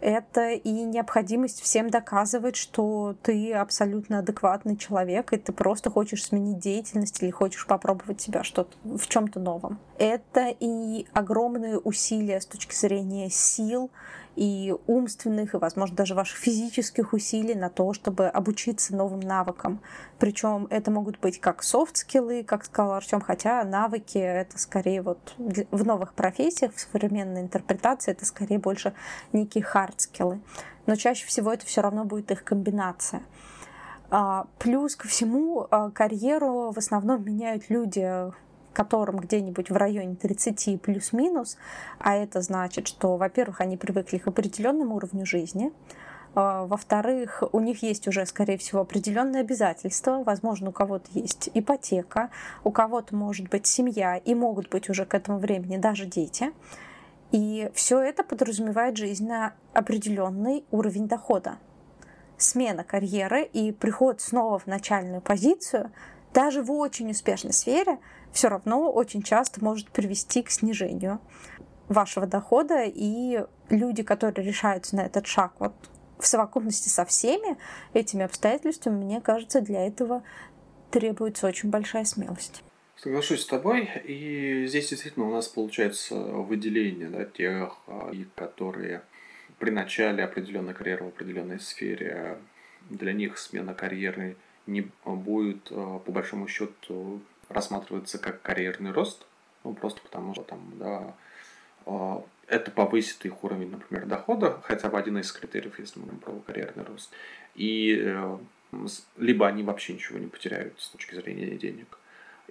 это 0.06 0.52
и 0.52 0.70
необходимость 0.70 1.64
всем 1.64 1.90
доказывать, 1.90 2.56
что 2.56 3.16
ты 3.24 3.52
абсолютно 3.54 4.20
адекватный 4.20 4.78
человек, 4.78 5.34
и 5.34 5.38
ты 5.38 5.52
просто 5.52 5.90
хочешь 5.90 6.24
сменить 6.24 6.60
деятельность 6.60 7.24
или 7.24 7.32
хочешь 7.32 7.66
попробовать 7.66 8.22
себя 8.22 8.44
что-то 8.44 8.78
в 8.84 9.08
чем-то 9.08 9.40
новом. 9.40 9.80
Это 9.98 10.54
и 10.60 11.08
огромные 11.14 11.80
усилия 11.80 12.40
с 12.40 12.46
точки 12.46 12.76
зрения 12.76 13.32
сил 13.32 13.90
и 14.36 14.76
умственных, 14.88 15.54
и, 15.54 15.58
возможно, 15.58 15.96
даже 15.96 16.16
ваших 16.16 16.38
физических 16.38 17.14
усилий 17.14 17.56
на 17.56 17.70
то, 17.70 17.94
чтобы 17.94 18.28
обучиться 18.28 18.96
новым 18.96 19.22
навыкам. 19.22 19.82
Причем 20.20 20.68
это 20.70 20.92
могут 20.92 21.20
быть 21.20 21.40
как 21.40 21.64
софт-скиллы, 21.64 22.44
как 22.44 22.66
сказал 22.66 22.94
Артем, 22.94 23.22
хотя 23.22 23.64
навыки 23.64 24.18
это 24.18 24.58
скорее 24.60 25.02
вот 25.02 25.36
в 25.38 25.86
новых 25.86 26.14
профессиях, 26.14 26.74
в 26.74 26.80
современной 26.80 27.42
интерпретации 27.42 28.12
это 28.12 28.26
скорее 28.26 28.60
больше 28.60 28.94
некие 29.32 29.64
хард-скиллы. 29.64 30.42
Но 30.86 30.96
чаще 30.96 31.26
всего 31.26 31.52
это 31.52 31.66
все 31.66 31.82
равно 31.82 32.06
будет 32.06 32.32
их 32.32 32.44
комбинация. 32.44 33.24
А, 34.12 34.46
плюс 34.60 34.96
ко 34.96 35.08
всему 35.08 35.68
а, 35.72 35.90
карьеру 35.90 36.72
в 36.72 36.78
основном 36.78 37.24
меняют 37.24 37.70
люди 37.70 38.32
которым 38.76 39.18
где-нибудь 39.18 39.72
в 39.72 39.76
районе 39.76 40.16
30 40.16 40.82
плюс-минус, 40.82 41.58
а 41.98 42.16
это 42.16 42.42
значит, 42.42 42.88
что, 42.88 43.18
во-первых, 43.18 43.62
они 43.62 43.78
привыкли 43.78 44.20
к 44.20 44.28
определенному 44.28 44.96
уровню 44.96 45.26
жизни, 45.26 45.72
а, 46.36 46.66
во-вторых, 46.66 47.44
у 47.54 47.60
них 47.62 47.82
есть 47.82 48.08
уже, 48.08 48.26
скорее 48.26 48.58
всего, 48.58 48.82
определенные 48.82 49.40
обязательства. 49.40 50.22
Возможно, 50.24 50.70
у 50.70 50.74
кого-то 50.74 51.08
есть 51.14 51.50
ипотека, 51.54 52.30
у 52.66 52.72
кого-то 52.72 53.16
может 53.16 53.48
быть 53.48 53.66
семья, 53.66 54.18
и 54.18 54.36
могут 54.36 54.70
быть 54.70 54.90
уже 54.90 55.06
к 55.06 55.14
этому 55.14 55.40
времени 55.40 55.78
даже 55.78 56.06
дети. 56.06 56.52
И 57.32 57.72
все 57.74 58.02
это 58.02 58.24
подразумевает 58.24 58.98
жизнь 58.98 59.28
на 59.28 59.54
определенный 59.74 60.66
уровень 60.72 61.08
дохода. 61.08 61.58
Смена 62.38 62.84
карьеры 62.84 63.44
и 63.44 63.72
приход 63.72 64.20
снова 64.20 64.60
в 64.60 64.68
начальную 64.68 65.22
позицию 65.22 65.92
даже 66.34 66.62
в 66.62 66.72
очень 66.72 67.12
успешной 67.12 67.54
сфере 67.54 67.98
все 68.36 68.50
равно 68.50 68.92
очень 68.92 69.24
часто 69.24 69.64
может 69.64 69.90
привести 69.90 70.44
к 70.44 70.52
снижению 70.52 71.22
вашего 71.88 72.28
дохода, 72.28 72.84
и 72.84 73.46
люди, 73.70 74.04
которые 74.04 74.46
решаются 74.46 74.98
на 74.98 75.06
этот 75.06 75.26
шаг 75.26 75.54
вот 75.60 75.74
в 76.20 76.28
совокупности 76.28 76.90
со 76.90 77.06
всеми 77.06 77.58
этими 77.94 78.26
обстоятельствами, 78.26 79.06
мне 79.06 79.22
кажется, 79.22 79.62
для 79.62 79.88
этого 79.88 80.22
требуется 80.92 81.48
очень 81.48 81.70
большая 81.70 82.04
смелость. 82.04 82.62
Соглашусь 82.98 83.42
с 83.42 83.46
тобой. 83.46 83.90
И 84.04 84.66
здесь 84.68 84.90
действительно 84.90 85.28
у 85.28 85.32
нас 85.32 85.48
получается 85.48 86.16
выделение 86.16 87.08
да, 87.08 87.24
тех, 87.24 87.78
а, 87.88 88.12
которые 88.36 89.02
при 89.60 89.70
начале 89.70 90.24
определенной 90.26 90.74
карьеры 90.74 91.06
в 91.06 91.08
определенной 91.08 91.62
сфере 91.62 92.38
для 92.90 93.14
них 93.14 93.38
смена 93.38 93.74
карьеры 93.74 94.36
не 94.68 94.90
будет 95.06 95.70
а, 95.72 96.00
по 96.00 96.12
большому 96.12 96.48
счету 96.48 97.22
рассматриваться 97.50 98.18
как 98.18 98.42
карьерный 98.42 98.92
рост, 98.92 99.26
ну 99.64 99.74
просто 99.74 100.02
потому 100.02 100.34
что 100.34 100.44
там, 100.44 100.60
да, 100.76 101.14
а, 101.86 102.24
это 102.48 102.72
повысит 102.72 103.26
их 103.26 103.44
уровень, 103.44 103.72
например, 103.72 104.06
дохода, 104.06 104.60
хотя 104.64 104.90
бы 104.90 105.00
один 105.00 105.18
из 105.18 105.32
критериев, 105.32 105.80
если 105.80 106.00
мы 106.00 106.06
говорим 106.06 106.22
про 106.22 106.34
карьерный 106.40 106.84
рост. 106.84 107.12
И 107.56 107.98
э, 108.00 108.38
либо 109.18 109.48
они 109.48 109.64
вообще 109.64 109.94
ничего 109.94 110.20
не 110.20 110.28
потеряют 110.28 110.80
с 110.80 110.90
точки 110.90 111.16
зрения 111.16 111.58
денег. 111.58 111.98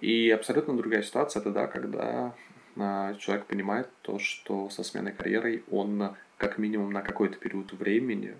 И 0.00 0.30
абсолютно 0.30 0.76
другая 0.76 1.02
ситуация 1.02 1.40
это 1.40 1.50
да, 1.50 1.66
когда 1.66 2.34
а, 2.76 3.14
человек 3.14 3.46
понимает 3.46 3.88
то, 4.02 4.18
что 4.18 4.68
со 4.70 4.82
сменой 4.82 5.12
карьеры 5.12 5.62
он 5.70 6.14
как 6.36 6.58
минимум 6.58 6.92
на 6.92 7.02
какой-то 7.02 7.38
период 7.38 7.72
времени, 7.72 8.36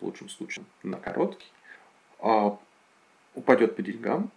в 0.00 0.06
лучшем 0.06 0.28
случае 0.28 0.64
на 0.82 0.96
короткий, 0.96 1.46
а, 2.18 2.58
упадет 3.34 3.76
по 3.76 3.82
деньгам, 3.82 4.30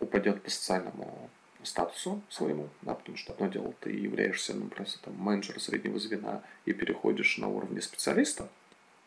упадет 0.00 0.42
по 0.42 0.50
социальному 0.50 1.30
статусу 1.62 2.22
своему, 2.28 2.68
да, 2.82 2.94
потому 2.94 3.16
что 3.18 3.32
одно 3.32 3.48
дело, 3.48 3.74
ты 3.80 3.90
являешься, 3.90 4.54
ну, 4.54 4.66
просто 4.66 5.00
там 5.02 5.14
менеджером 5.16 5.60
среднего 5.60 5.98
звена 5.98 6.42
и 6.64 6.72
переходишь 6.72 7.38
на 7.38 7.48
уровне 7.48 7.80
специалиста, 7.82 8.48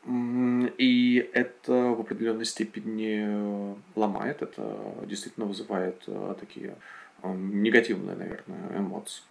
и 0.05 1.29
это 1.33 1.71
в 1.71 2.01
определенной 2.01 2.45
степени 2.45 3.75
ломает, 3.97 4.41
это 4.41 4.95
действительно 5.05 5.45
вызывает 5.45 6.03
э, 6.07 6.35
такие 6.37 6.75
э, 7.21 7.33
негативные, 7.33 8.17
наверное, 8.17 8.79
эмоции. 8.79 9.23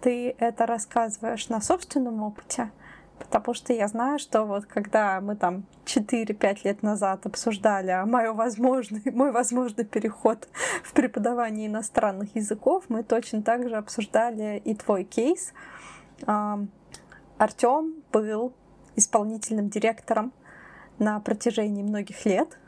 Ты 0.00 0.34
это 0.38 0.66
рассказываешь 0.66 1.48
на 1.48 1.60
собственном 1.60 2.22
опыте? 2.22 2.72
Потому 3.18 3.54
что 3.54 3.72
я 3.72 3.88
знаю, 3.88 4.18
что 4.18 4.44
вот 4.44 4.66
когда 4.66 5.20
мы 5.20 5.36
там 5.36 5.64
4-5 5.86 6.58
лет 6.64 6.82
назад 6.82 7.26
обсуждали 7.26 8.04
мой 8.06 8.32
возможный, 8.32 9.02
мой 9.12 9.32
возможный 9.32 9.84
переход 9.84 10.48
в 10.82 10.92
преподавание 10.92 11.66
иностранных 11.66 12.34
языков, 12.36 12.84
мы 12.88 13.02
точно 13.02 13.42
так 13.42 13.68
же 13.68 13.76
обсуждали 13.76 14.60
и 14.64 14.74
твой 14.74 15.04
кейс. 15.04 15.52
Артем 17.38 17.94
был 18.12 18.52
исполнительным 18.96 19.68
директором 19.68 20.32
на 20.98 21.20
протяжении 21.20 21.82
многих 21.82 22.24
лет. 22.24 22.58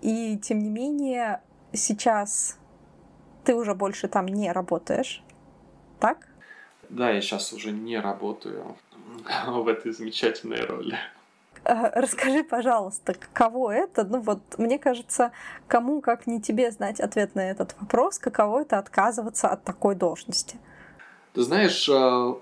И 0.00 0.38
тем 0.38 0.60
не 0.60 0.70
менее, 0.70 1.40
сейчас 1.72 2.56
ты 3.44 3.54
уже 3.54 3.74
больше 3.74 4.08
там 4.08 4.26
не 4.26 4.52
работаешь, 4.52 5.22
так? 5.98 6.28
Да, 6.88 7.10
я 7.10 7.20
сейчас 7.20 7.52
уже 7.52 7.72
не 7.72 7.98
работаю 7.98 8.76
в 9.46 9.68
этой 9.68 9.92
замечательной 9.92 10.64
роли. 10.64 10.98
А, 11.64 11.90
расскажи, 11.94 12.44
пожалуйста, 12.44 13.14
каково 13.14 13.72
это? 13.72 14.04
Ну 14.04 14.20
вот, 14.20 14.40
мне 14.58 14.78
кажется, 14.78 15.32
кому, 15.66 16.00
как 16.00 16.26
не 16.26 16.40
тебе, 16.40 16.70
знать 16.70 17.00
ответ 17.00 17.34
на 17.34 17.50
этот 17.50 17.74
вопрос, 17.80 18.18
каково 18.18 18.62
это 18.62 18.78
отказываться 18.78 19.48
от 19.48 19.64
такой 19.64 19.94
должности? 19.94 20.58
Ты 21.34 21.42
знаешь, 21.42 21.88
а, 21.88 22.36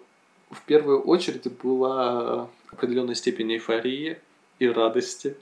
в 0.50 0.62
первую 0.66 1.02
очередь 1.02 1.50
была 1.62 2.48
определенной 2.70 3.14
степени 3.14 3.54
эйфории 3.54 4.18
и 4.58 4.68
радости. 4.68 5.36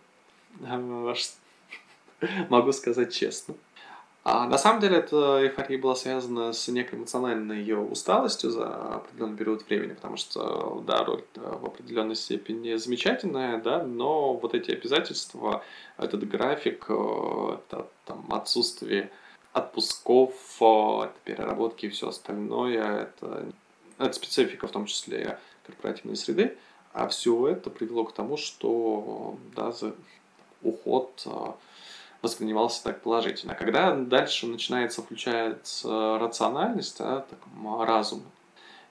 А, 0.67 1.15
могу 2.49 2.73
сказать 2.73 3.13
честно. 3.13 3.55
А 4.25 4.49
на 4.49 4.57
самом 4.57 4.81
деле 4.81 4.97
эта 4.97 5.43
эйфория 5.43 5.79
была 5.79 5.95
связана 5.95 6.55
с 6.55 6.67
некой 6.69 6.99
эмоциональной 6.99 7.59
ее 7.59 7.79
усталостью 7.79 8.51
за 8.51 8.95
определенный 8.95 9.37
период 9.37 9.69
времени, 9.69 9.93
потому 9.93 10.17
что, 10.17 10.83
да, 10.87 11.05
роль 11.05 11.23
в 11.35 11.67
определенной 11.67 12.17
степени 12.17 12.75
замечательная, 12.77 13.61
да, 13.61 13.83
но 13.83 14.33
вот 14.33 14.55
эти 14.55 14.71
обязательства, 14.71 15.63
этот 15.99 16.27
график, 16.27 16.87
э, 16.89 17.59
это 17.69 17.87
там 18.07 18.27
отсутствие 18.31 19.11
отпусков, 19.53 20.33
э, 20.59 21.05
это 21.05 21.15
переработки 21.25 21.85
и 21.85 21.91
все 21.91 22.09
остальное, 22.09 23.03
это, 23.03 23.45
это 23.99 24.13
специфика 24.15 24.69
в 24.69 24.71
том 24.71 24.87
числе 24.87 25.39
корпоративной 25.67 26.17
среды, 26.17 26.57
а 26.95 27.09
все 27.09 27.49
это 27.49 27.69
привело 27.69 28.05
к 28.05 28.15
тому, 28.15 28.39
что 28.39 29.37
да, 29.55 29.71
за 29.71 29.95
уход 30.63 31.27
воспринимался 32.25 32.83
так 32.83 33.03
положительно. 33.03 33.55
Когда 33.55 33.95
дальше 33.95 34.47
начинается, 34.47 35.03
включается 35.03 36.19
рациональность, 36.19 36.99
да, 36.99 37.21
так, 37.21 37.39
разум, 37.87 38.23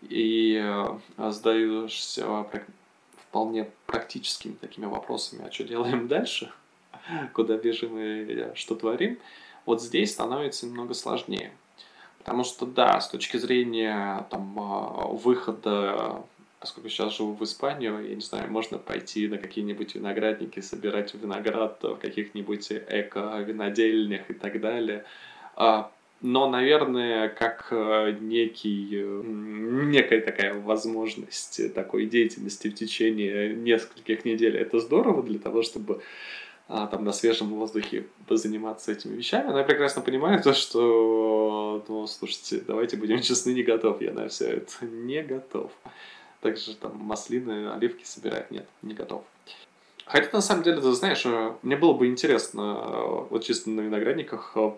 и 0.01 0.61
э, 0.63 1.31
задаешься 1.31 2.45
вполне 3.15 3.69
практическими 3.87 4.53
такими 4.53 4.85
вопросами, 4.85 5.45
а 5.45 5.51
что 5.51 5.63
делаем 5.63 6.07
дальше, 6.15 6.51
куда 7.33 7.57
бежим 7.57 7.97
и 7.97 8.55
что 8.55 8.75
творим, 8.75 9.17
вот 9.65 9.81
здесь 9.81 10.11
становится 10.11 10.67
немного 10.67 10.93
сложнее. 10.93 11.51
Потому 12.19 12.43
что, 12.43 12.65
да, 12.65 13.01
с 13.01 13.09
точки 13.09 13.37
зрения 13.37 14.25
там, 14.29 14.57
а, 14.57 15.07
выхода 15.07 16.23
поскольку 16.63 16.87
сейчас 16.87 17.17
живу 17.17 17.33
в 17.33 17.43
Испанию, 17.43 18.07
я 18.07 18.15
не 18.15 18.21
знаю, 18.21 18.49
можно 18.49 18.77
пойти 18.77 19.27
на 19.27 19.37
какие-нибудь 19.37 19.95
виноградники, 19.95 20.61
собирать 20.61 21.13
виноград 21.13 21.77
в 21.83 21.95
каких-нибудь 21.97 22.71
эко-винодельнях 22.71 24.29
и 24.29 24.33
так 24.33 24.61
далее. 24.61 25.03
А, 25.57 25.91
но, 26.21 26.49
наверное, 26.49 27.27
как 27.27 27.67
э, 27.71 28.15
некий, 28.21 29.03
некая 29.03 30.21
такая 30.21 30.53
возможность 30.53 31.73
такой 31.73 32.05
деятельности 32.05 32.69
в 32.69 32.75
течение 32.75 33.53
нескольких 33.53 34.23
недель, 34.23 34.55
это 34.55 34.79
здорово 34.79 35.21
для 35.21 35.39
того, 35.39 35.63
чтобы 35.63 36.01
а, 36.69 36.87
там 36.87 37.03
на 37.03 37.11
свежем 37.11 37.49
воздухе 37.49 38.05
позаниматься 38.25 38.93
этими 38.93 39.17
вещами. 39.17 39.51
Но 39.51 39.57
я 39.57 39.65
прекрасно 39.65 40.01
понимаю 40.01 40.41
то, 40.41 40.53
что, 40.53 41.83
ну, 41.89 42.07
слушайте, 42.07 42.63
давайте 42.65 42.95
будем 42.95 43.19
честны, 43.21 43.51
не 43.51 43.63
готов 43.63 44.01
я 44.01 44.13
на 44.13 44.29
все 44.29 44.45
это. 44.45 44.85
Не 44.85 45.23
готов 45.23 45.73
также 46.43 46.75
там 46.75 46.97
маслины, 46.97 47.69
оливки 47.69 48.03
собирать. 48.03 48.51
Нет, 48.51 48.67
не 48.81 48.93
готов. 48.93 49.23
Хотя, 50.05 50.29
на 50.33 50.41
самом 50.41 50.63
деле, 50.63 50.81
ты 50.81 50.91
знаешь, 50.91 51.25
э, 51.25 51.53
мне 51.63 51.75
было 51.75 51.93
бы 51.93 52.07
интересно 52.07 52.61
э, 52.61 53.25
вот 53.29 53.43
чисто 53.43 53.69
на 53.69 53.81
виноградниках 53.81 54.51
э, 54.55 54.71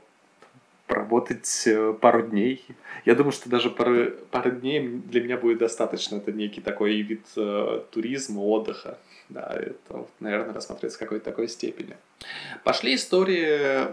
поработать 0.88 1.68
пару 2.00 2.22
дней. 2.22 2.64
Я 3.06 3.16
думаю, 3.16 3.32
что 3.32 3.50
даже 3.50 3.72
пары, 3.72 4.12
пары 4.32 4.52
дней 4.52 4.88
для 4.88 5.22
меня 5.22 5.38
будет 5.38 5.58
достаточно. 5.58 6.18
Это 6.18 6.32
некий 6.32 6.62
такой 6.62 7.02
вид 7.02 7.26
э, 7.36 7.82
туризма, 7.92 8.42
отдыха. 8.42 9.00
Да, 9.30 9.52
это, 9.56 10.06
наверное, 10.20 10.54
рассматривается 10.54 11.00
в 11.00 11.02
какой-то 11.02 11.26
такой 11.26 11.48
степени. 11.48 11.98
Пошли 12.64 12.94
истории, 12.94 13.88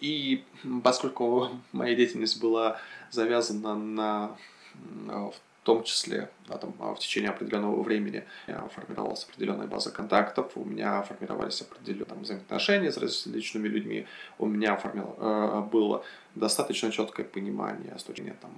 и 0.00 0.44
поскольку 0.84 1.50
моя 1.72 1.96
деятельность 1.96 2.40
была 2.40 2.78
завязана 3.10 3.74
на 3.74 4.36
в 4.74 5.34
том 5.66 5.82
числе 5.82 6.30
да, 6.46 6.58
там, 6.58 6.74
а, 6.78 6.94
в 6.94 7.00
течение 7.00 7.30
определенного 7.30 7.82
времени 7.82 8.22
у 8.46 8.68
формировалась 8.68 9.24
определенная 9.24 9.66
база 9.66 9.90
контактов, 9.90 10.52
у 10.54 10.64
меня 10.64 11.02
формировались 11.02 11.60
определенные 11.60 12.04
там, 12.04 12.22
взаимоотношения 12.22 12.92
с 12.92 12.96
различными 12.96 13.66
людьми, 13.66 14.06
у 14.38 14.46
меня 14.46 14.76
формил, 14.76 15.16
э, 15.18 15.62
было 15.72 16.04
достаточно 16.36 16.92
четкое 16.92 17.26
понимание 17.26 17.98
с 17.98 18.04
точки 18.04 18.22
зрения 18.22 18.36
там, 18.40 18.52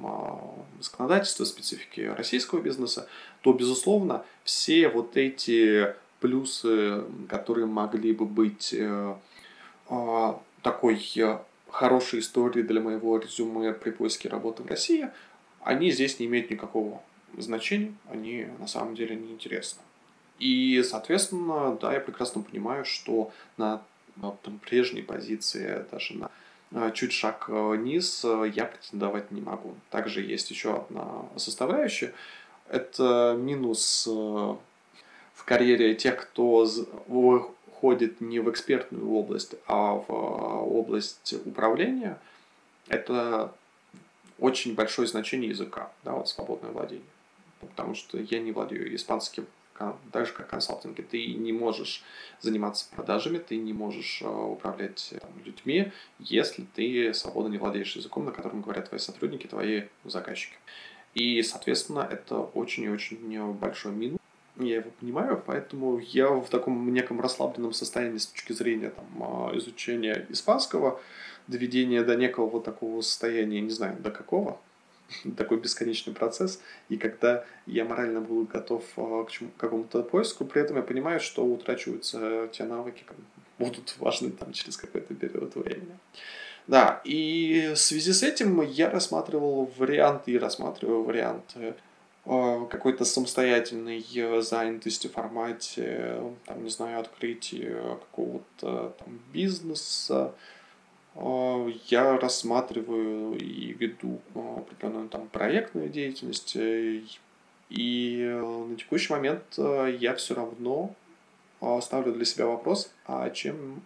э, 0.78 0.82
законодательства, 0.82 1.46
специфики 1.46 2.00
российского 2.02 2.60
бизнеса, 2.60 3.08
то, 3.40 3.54
безусловно, 3.54 4.22
все 4.44 4.88
вот 4.88 5.16
эти 5.16 5.94
плюсы, 6.20 7.04
которые 7.30 7.64
могли 7.64 8.12
бы 8.12 8.26
быть 8.26 8.74
э, 8.74 9.14
э, 9.88 10.34
такой 10.60 11.02
хорошей 11.70 12.20
историей 12.20 12.66
для 12.66 12.82
моего 12.82 13.16
резюме 13.16 13.72
при 13.72 13.92
поиске 13.92 14.28
работы 14.28 14.62
в 14.62 14.66
России– 14.66 15.08
они 15.62 15.90
здесь 15.90 16.18
не 16.18 16.26
имеют 16.26 16.50
никакого 16.50 17.02
значения, 17.36 17.94
они 18.10 18.46
на 18.58 18.66
самом 18.66 18.94
деле 18.94 19.16
не 19.16 19.32
интересны. 19.32 19.82
И, 20.38 20.82
соответственно, 20.84 21.76
да, 21.80 21.92
я 21.92 22.00
прекрасно 22.00 22.42
понимаю, 22.42 22.84
что 22.84 23.32
на, 23.56 23.82
там, 24.20 24.58
прежней 24.60 25.02
позиции, 25.02 25.84
даже 25.90 26.14
на 26.14 26.30
а, 26.74 26.90
чуть 26.90 27.12
шаг 27.12 27.46
э, 27.48 27.70
вниз, 27.76 28.22
э, 28.24 28.52
я 28.54 28.66
претендовать 28.66 29.30
не 29.30 29.40
могу. 29.40 29.74
Также 29.90 30.20
есть 30.20 30.50
еще 30.50 30.76
одна 30.76 31.24
составляющая. 31.36 32.12
Это 32.68 33.34
минус 33.38 34.06
э, 34.06 34.10
в 34.10 35.44
карьере 35.44 35.94
тех, 35.94 36.20
кто 36.20 36.68
выходит 37.06 38.20
не 38.20 38.40
в 38.40 38.50
экспертную 38.50 39.10
область, 39.10 39.54
а 39.66 39.94
в 39.94 40.10
область 40.10 41.34
управления. 41.46 42.18
Это 42.88 43.54
очень 44.38 44.74
большое 44.74 45.08
значение 45.08 45.50
языка, 45.50 45.90
да, 46.04 46.12
вот 46.12 46.28
свободное 46.28 46.70
владение. 46.70 47.06
Потому 47.60 47.94
что 47.94 48.18
я 48.18 48.38
не 48.38 48.52
владею 48.52 48.94
испанским 48.94 49.46
так 50.12 50.26
же 50.26 50.32
как 50.32 50.48
консалтинге. 50.48 51.02
Ты 51.02 51.34
не 51.34 51.52
можешь 51.52 52.02
заниматься 52.40 52.86
продажами, 52.94 53.38
ты 53.38 53.56
не 53.56 53.72
можешь 53.72 54.22
э, 54.22 54.28
управлять 54.28 55.14
там, 55.20 55.30
людьми, 55.44 55.92
если 56.18 56.64
ты 56.74 57.14
свободно 57.14 57.48
не 57.48 57.58
владеешь 57.58 57.96
языком, 57.96 58.24
на 58.24 58.32
котором 58.32 58.62
говорят 58.62 58.88
твои 58.88 58.98
сотрудники, 58.98 59.46
твои 59.46 59.84
заказчики. 60.04 60.56
И, 61.14 61.42
соответственно, 61.42 62.06
это 62.10 62.38
очень 62.38 62.84
и 62.84 62.88
очень 62.88 63.52
большой 63.54 63.92
минус. 63.92 64.18
Я 64.56 64.76
его 64.76 64.90
понимаю, 64.98 65.42
поэтому 65.46 65.98
я 65.98 66.28
в 66.28 66.48
таком 66.48 66.92
неком 66.92 67.20
расслабленном 67.20 67.72
состоянии 67.72 68.18
с 68.18 68.26
точки 68.26 68.52
зрения 68.52 68.90
там, 68.90 69.50
э, 69.52 69.58
изучения 69.58 70.26
испанского, 70.28 71.00
доведения 71.48 72.02
до 72.02 72.14
некого 72.14 72.46
вот 72.48 72.64
такого 72.64 73.00
состояния, 73.00 73.60
не 73.60 73.70
знаю, 73.70 73.96
до 73.98 74.10
какого, 74.10 74.60
такой 75.36 75.58
бесконечный 75.58 76.14
процесс, 76.14 76.60
и 76.88 76.96
когда 76.96 77.44
я 77.66 77.84
морально 77.84 78.20
был 78.20 78.44
готов 78.44 78.84
а, 78.96 79.24
к, 79.24 79.30
чему, 79.30 79.50
к 79.50 79.60
какому-то 79.60 80.02
поиску, 80.02 80.44
при 80.44 80.62
этом 80.62 80.76
я 80.76 80.82
понимаю, 80.82 81.20
что 81.20 81.44
утрачиваются 81.44 82.48
те 82.52 82.64
навыки, 82.64 83.04
будут 83.58 83.96
важны 83.98 84.30
там 84.30 84.52
через 84.52 84.76
какой-то 84.76 85.14
период 85.14 85.56
времени. 85.56 85.98
Да, 86.66 87.00
и 87.02 87.72
в 87.74 87.78
связи 87.78 88.12
с 88.12 88.22
этим 88.22 88.60
я 88.60 88.90
рассматривал 88.90 89.72
варианты 89.78 90.32
и 90.32 90.38
рассматриваю 90.38 91.02
варианты 91.02 91.74
а, 92.26 92.66
какой-то 92.66 93.06
самостоятельной 93.06 94.04
занятости 94.42 95.06
в 95.06 95.12
формате, 95.12 96.20
там, 96.44 96.62
не 96.62 96.68
знаю, 96.68 97.00
открытия 97.00 97.96
какого-то 98.10 98.94
там 98.98 99.18
бизнеса, 99.32 100.34
я 101.86 102.18
рассматриваю 102.18 103.36
и 103.38 103.72
веду 103.72 104.20
а, 104.34 104.58
определенную 104.58 105.08
там 105.08 105.28
проектную 105.28 105.88
деятельность. 105.88 106.56
Э, 106.56 107.00
и 107.70 108.20
э, 108.20 108.40
на 108.40 108.76
текущий 108.76 109.12
момент 109.12 109.42
э, 109.58 109.96
я 109.98 110.14
все 110.14 110.34
равно 110.34 110.94
а, 111.60 111.80
ставлю 111.80 112.12
для 112.12 112.24
себя 112.24 112.46
вопрос, 112.46 112.92
а 113.06 113.30
чем 113.30 113.82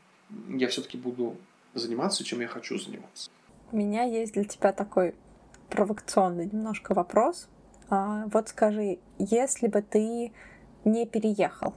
я 0.48 0.68
все-таки 0.68 0.98
буду 0.98 1.36
заниматься, 1.74 2.24
чем 2.24 2.40
я 2.40 2.48
хочу 2.48 2.78
заниматься. 2.78 3.30
У 3.70 3.76
меня 3.76 4.04
есть 4.04 4.34
для 4.34 4.44
тебя 4.44 4.72
такой 4.72 5.14
провокационный 5.70 6.46
немножко 6.46 6.92
вопрос. 6.92 7.48
Вот 7.88 8.48
скажи, 8.48 8.98
если 9.18 9.66
бы 9.68 9.82
ты 9.82 10.32
не 10.84 11.06
переехал, 11.06 11.74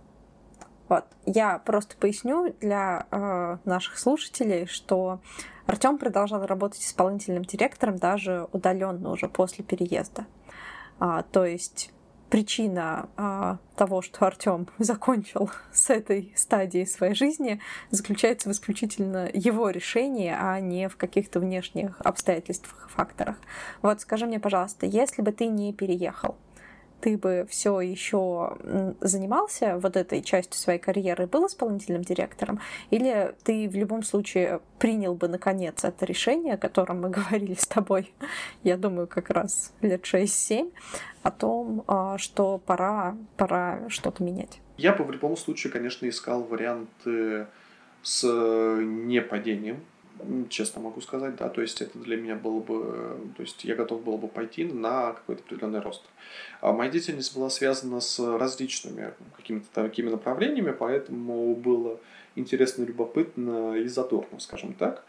вот. 0.87 1.05
Я 1.25 1.59
просто 1.59 1.95
поясню 1.97 2.53
для 2.61 3.07
э, 3.11 3.57
наших 3.65 3.97
слушателей, 3.97 4.67
что 4.67 5.19
Артем 5.65 5.97
продолжал 5.97 6.45
работать 6.45 6.81
исполнительным 6.81 7.43
директором 7.43 7.97
даже 7.97 8.47
удаленно 8.51 9.11
уже 9.11 9.27
после 9.27 9.63
переезда. 9.63 10.25
А, 10.99 11.23
то 11.23 11.45
есть 11.45 11.91
причина 12.29 13.09
а, 13.17 13.57
того, 13.75 14.01
что 14.01 14.25
Артем 14.25 14.67
закончил 14.77 15.49
с 15.73 15.89
этой 15.89 16.33
стадии 16.35 16.85
своей 16.85 17.15
жизни, 17.15 17.59
заключается 17.89 18.49
в 18.49 18.51
исключительно 18.51 19.29
его 19.33 19.69
решении, 19.69 20.33
а 20.37 20.59
не 20.59 20.87
в 20.87 20.97
каких-то 20.97 21.39
внешних 21.39 21.99
обстоятельствах 22.01 22.87
и 22.87 22.91
факторах. 22.91 23.37
Вот 23.81 24.01
скажи 24.01 24.25
мне, 24.27 24.39
пожалуйста, 24.39 24.85
если 24.85 25.21
бы 25.21 25.31
ты 25.31 25.47
не 25.47 25.73
переехал, 25.73 26.35
ты 27.05 27.19
бы 27.19 27.45
все 27.47 27.81
еще 27.81 28.57
занимался 28.99 29.77
вот 29.77 29.95
этой 29.95 30.23
частью 30.23 30.59
своей 30.59 30.79
карьеры, 30.79 31.27
был 31.27 31.45
исполнительным 31.45 32.01
директором, 32.01 32.59
или 32.89 33.35
ты 33.43 33.69
в 33.69 33.75
любом 33.75 34.01
случае 34.01 34.59
принял 34.79 35.13
бы 35.13 35.27
наконец 35.27 35.83
это 35.83 36.03
решение, 36.05 36.55
о 36.55 36.57
котором 36.57 37.01
мы 37.01 37.09
говорили 37.17 37.53
с 37.53 37.67
тобой, 37.67 38.11
я 38.63 38.75
думаю, 38.75 39.05
как 39.05 39.29
раз 39.29 39.71
лет 39.81 40.01
6-7, 40.01 40.73
о 41.21 41.29
том, 41.29 41.83
а, 41.85 42.17
что 42.17 42.57
пора, 42.57 43.15
пора 43.37 43.87
что-то 43.89 44.23
менять? 44.23 44.59
Я 44.77 44.91
бы 44.91 45.03
в 45.03 45.11
любом 45.11 45.37
случае, 45.37 45.71
конечно, 45.71 46.09
искал 46.09 46.41
варианты 46.41 47.45
с 48.01 48.23
непадением 48.25 49.81
честно 50.49 50.81
могу 50.81 51.01
сказать, 51.01 51.35
да, 51.35 51.49
то 51.49 51.61
есть 51.61 51.81
это 51.81 51.97
для 51.99 52.17
меня 52.17 52.35
было 52.35 52.59
бы, 52.59 53.17
то 53.35 53.41
есть 53.41 53.63
я 53.63 53.75
готов 53.75 54.03
был 54.03 54.17
бы 54.17 54.27
пойти 54.27 54.63
на 54.63 55.13
какой-то 55.13 55.43
определенный 55.43 55.79
рост. 55.79 56.03
А 56.61 56.71
моя 56.71 56.89
деятельность 56.89 57.35
была 57.35 57.49
связана 57.49 57.99
с 57.99 58.19
различными 58.37 59.13
какими-то 59.35 59.67
такими 59.73 60.09
направлениями, 60.09 60.71
поэтому 60.71 61.55
было 61.55 61.99
интересно, 62.35 62.83
любопытно 62.83 63.75
и 63.75 63.87
задорно, 63.87 64.39
скажем 64.39 64.73
так. 64.73 65.03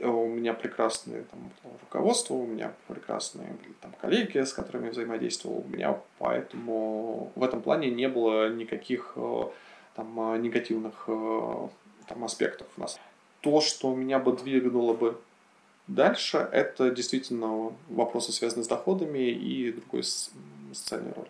У 0.00 0.26
меня 0.26 0.52
прекрасное 0.52 1.22
там, 1.24 1.52
руководство, 1.80 2.34
у 2.34 2.46
меня 2.46 2.72
прекрасные 2.88 3.56
там, 3.80 3.92
коллеги, 4.00 4.38
с 4.38 4.52
которыми 4.52 4.86
я 4.86 4.90
взаимодействовал. 4.90 5.64
У 5.64 5.68
меня 5.68 6.00
поэтому 6.18 7.30
в 7.36 7.44
этом 7.44 7.62
плане 7.62 7.90
не 7.90 8.08
было 8.08 8.52
никаких 8.52 9.12
э, 9.14 9.42
там, 9.94 10.42
негативных 10.42 11.04
э, 11.06 11.68
там, 12.08 12.24
аспектов 12.24 12.66
у 12.76 12.80
нас 12.80 12.98
то, 13.42 13.60
что 13.60 13.94
меня 13.94 14.18
бы 14.18 14.32
двигало 14.32 14.94
бы 14.94 15.20
дальше, 15.86 16.48
это 16.52 16.90
действительно 16.90 17.72
вопросы, 17.88 18.32
связанные 18.32 18.64
с 18.64 18.68
доходами 18.68 19.30
и 19.30 19.72
другой 19.72 20.04
социальной 20.72 21.12
роли. 21.12 21.28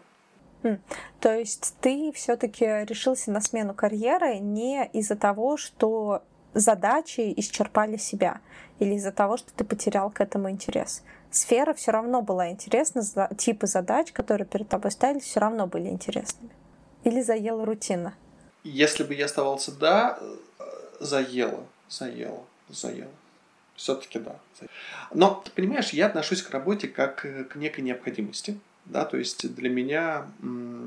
Хм. 0.62 0.78
То 1.20 1.36
есть 1.36 1.74
ты 1.80 2.12
все-таки 2.14 2.64
решился 2.84 3.32
на 3.32 3.40
смену 3.40 3.74
карьеры 3.74 4.38
не 4.38 4.86
из-за 4.92 5.16
того, 5.16 5.56
что 5.56 6.22
задачи 6.54 7.32
исчерпали 7.36 7.96
себя, 7.96 8.40
или 8.78 8.94
из-за 8.94 9.10
того, 9.10 9.36
что 9.36 9.52
ты 9.54 9.64
потерял 9.64 10.10
к 10.10 10.20
этому 10.20 10.50
интерес. 10.50 11.02
Сфера 11.30 11.72
все 11.72 11.90
равно 11.92 12.22
была 12.22 12.50
интересна, 12.50 13.02
типы 13.36 13.66
задач, 13.66 14.12
которые 14.12 14.46
перед 14.46 14.68
тобой 14.68 14.90
ставили, 14.90 15.20
все 15.20 15.40
равно 15.40 15.66
были 15.66 15.88
интересными. 15.88 16.52
Или 17.04 17.22
заела 17.22 17.64
рутина? 17.64 18.14
Если 18.64 19.02
бы 19.02 19.14
я 19.14 19.24
оставался 19.24 19.72
да, 19.72 20.18
э, 20.20 20.64
заела 21.00 21.60
заело, 21.92 22.44
заело. 22.68 23.10
Все-таки 23.76 24.18
да. 24.18 24.36
Но, 25.12 25.42
ты 25.44 25.50
понимаешь, 25.50 25.90
я 25.90 26.06
отношусь 26.06 26.42
к 26.42 26.50
работе 26.50 26.88
как 26.88 27.26
к 27.48 27.56
некой 27.56 27.84
необходимости. 27.84 28.58
Да, 28.84 29.04
то 29.04 29.16
есть 29.16 29.54
для 29.54 29.70
меня 29.70 30.26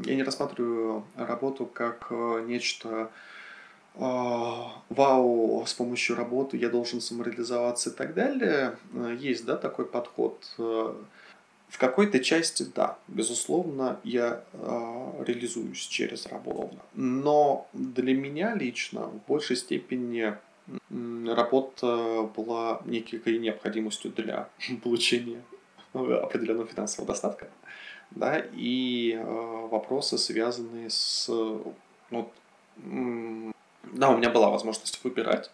я 0.06 0.16
не 0.16 0.24
рассматриваю 0.24 1.06
работу 1.16 1.66
как 1.66 2.08
э, 2.10 2.44
нечто 2.46 3.10
э, 3.96 4.00
вау, 4.00 5.64
с 5.66 5.74
помощью 5.74 6.18
работы 6.18 6.58
я 6.58 6.68
должен 6.68 7.00
самореализоваться 7.00 7.92
и 7.92 7.94
так 7.94 8.14
далее. 8.14 8.78
Э, 8.94 9.16
есть, 9.18 9.46
да, 9.46 9.56
такой 9.56 9.86
подход. 9.86 10.44
В 10.58 11.78
какой-то 11.78 12.20
части, 12.20 12.64
да, 12.76 12.98
безусловно, 13.08 14.00
я 14.04 14.44
э, 14.54 15.24
реализуюсь 15.26 15.88
через 15.88 16.26
работу. 16.28 16.78
Но 16.94 17.68
для 17.74 18.14
меня 18.14 18.56
лично 18.56 19.08
в 19.08 19.26
большей 19.28 19.56
степени 19.56 20.36
работа 20.90 22.30
была 22.36 22.82
некой 22.86 23.38
необходимостью 23.38 24.12
для 24.12 24.50
получения 24.84 25.42
определенного 25.94 26.68
финансового 26.68 27.08
достатка. 27.08 27.50
Да, 28.12 28.44
и 28.54 29.14
э, 29.14 29.68
вопросы, 29.68 30.18
связанные 30.18 30.90
с... 30.90 31.28
Ну, 32.12 32.32
да, 33.94 34.10
у 34.10 34.18
меня 34.18 34.30
была 34.30 34.50
возможность 34.50 35.04
выбирать. 35.04 35.52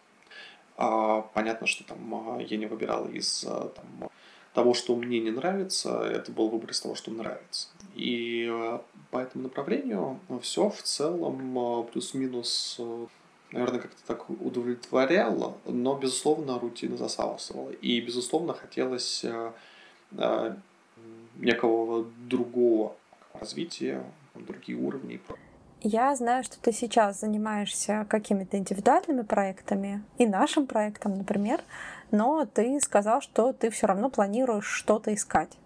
А, 0.77 1.21
понятно, 1.33 1.67
что 1.67 1.83
там 1.83 2.15
а, 2.15 2.41
я 2.41 2.57
не 2.57 2.65
выбирал 2.65 3.07
из 3.07 3.45
а, 3.47 3.69
там, 3.69 4.09
того, 4.53 4.73
что 4.73 4.95
мне 4.95 5.19
не 5.19 5.31
нравится, 5.31 6.01
это 6.01 6.31
был 6.31 6.49
выбор 6.49 6.71
из 6.71 6.81
того, 6.81 6.95
что 6.95 7.11
нравится. 7.11 7.69
И 7.95 8.49
э, 8.51 8.79
по 9.11 9.19
этому 9.19 9.43
направлению 9.45 10.19
все 10.41 10.69
в 10.69 10.81
целом 10.81 11.87
плюс-минус 11.91 12.79
наверное, 13.51 13.79
как-то 13.79 14.01
так 14.07 14.29
удовлетворяло, 14.29 15.57
но, 15.65 15.95
безусловно, 15.95 16.59
рутина 16.59 16.97
засасывала. 16.97 17.69
И, 17.69 17.99
безусловно, 18.01 18.53
хотелось 18.53 19.23
э, 19.23 19.51
э, 20.17 20.55
некого 21.37 22.05
другого 22.27 22.95
развития, 23.33 24.03
другие 24.35 24.77
уровни. 24.77 25.19
Я 25.81 26.15
знаю, 26.15 26.43
что 26.43 26.59
ты 26.59 26.71
сейчас 26.71 27.21
занимаешься 27.21 28.05
какими-то 28.07 28.57
индивидуальными 28.57 29.23
проектами 29.23 30.03
и 30.17 30.27
нашим 30.27 30.67
проектом, 30.67 31.17
например, 31.17 31.61
но 32.11 32.45
ты 32.45 32.79
сказал, 32.79 33.21
что 33.21 33.51
ты 33.51 33.71
все 33.71 33.87
равно 33.87 34.09
планируешь 34.09 34.67
что-то 34.67 35.13
искать. 35.13 35.57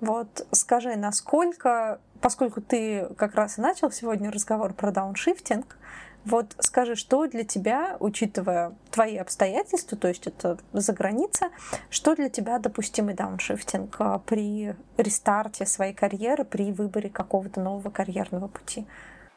Вот 0.00 0.46
скажи, 0.50 0.96
насколько, 0.96 2.00
поскольку 2.20 2.60
ты 2.60 3.08
как 3.16 3.34
раз 3.36 3.58
и 3.58 3.60
начал 3.60 3.90
сегодня 3.92 4.32
разговор 4.32 4.74
про 4.74 4.90
дауншифтинг, 4.90 5.78
Вот 6.26 6.56
скажи, 6.58 6.96
что 6.96 7.28
для 7.28 7.44
тебя, 7.44 7.96
учитывая 8.00 8.74
твои 8.90 9.16
обстоятельства, 9.16 9.96
то 9.96 10.08
есть 10.08 10.26
это 10.26 10.58
за 10.72 10.92
граница, 10.92 11.50
что 11.88 12.16
для 12.16 12.28
тебя 12.28 12.58
допустимый 12.58 13.14
дауншифтинг 13.14 13.94
а, 14.00 14.18
при 14.18 14.74
рестарте 14.96 15.66
своей 15.66 15.94
карьеры, 15.94 16.44
при 16.44 16.72
выборе 16.72 17.10
какого-то 17.10 17.60
нового 17.60 17.90
карьерного 17.90 18.48
пути? 18.48 18.86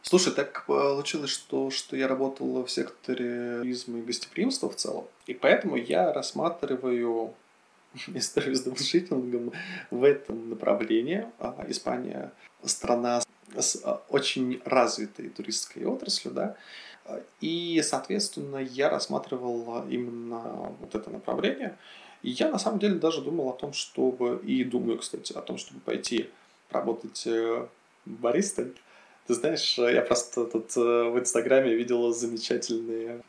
Слушай, 0.02 0.34
так 0.34 0.66
получилось, 0.66 1.30
что, 1.30 1.70
что 1.70 1.96
я 1.96 2.08
работал 2.08 2.66
в 2.66 2.72
секторе 2.72 3.60
туризма 3.60 4.00
и 4.00 4.02
гостеприимства 4.02 4.72
в 4.72 4.76
целом, 4.76 5.06
и 5.28 5.36
поэтому 5.36 5.76
я 5.76 6.12
рассматриваю 6.12 7.36
историю 8.08 8.56
с 8.56 8.62
дауншифтингом 8.62 9.52
в 9.92 10.04
этом 10.04 10.50
направлении. 10.50 11.28
А, 11.38 11.66
Испания 11.68 12.32
страна 12.66 13.22
с 13.58 13.82
а, 13.84 14.02
очень 14.10 14.62
развитой 14.66 15.30
туристской 15.30 15.86
отраслью, 15.86 16.34
да, 16.34 16.56
и, 17.42 17.82
соответственно, 17.84 18.58
я 18.58 18.90
рассматривал 18.90 19.86
именно 19.90 20.76
вот 20.80 20.94
это 20.94 21.10
направление. 21.10 21.78
И 22.22 22.32
я, 22.32 22.52
на 22.52 22.60
самом 22.60 22.80
деле, 22.80 22.96
даже 22.96 23.22
думал 23.22 23.50
о 23.50 23.54
том, 23.54 23.74
чтобы, 23.74 24.42
и 24.46 24.64
думаю, 24.64 25.00
кстати, 25.00 25.34
о 25.34 25.42
том, 25.42 25.58
чтобы 25.58 25.80
пойти 25.80 26.30
работать 26.70 27.26
э, 27.26 27.66
баристой. 28.06 28.74
Ты 29.26 29.34
знаешь, 29.34 29.78
я 29.78 30.02
просто 30.02 30.46
тут 30.46 30.76
э, 30.76 30.80
в 30.80 31.18
Инстаграме 31.18 31.74
видел 31.74 32.12
замечательные 32.12 33.22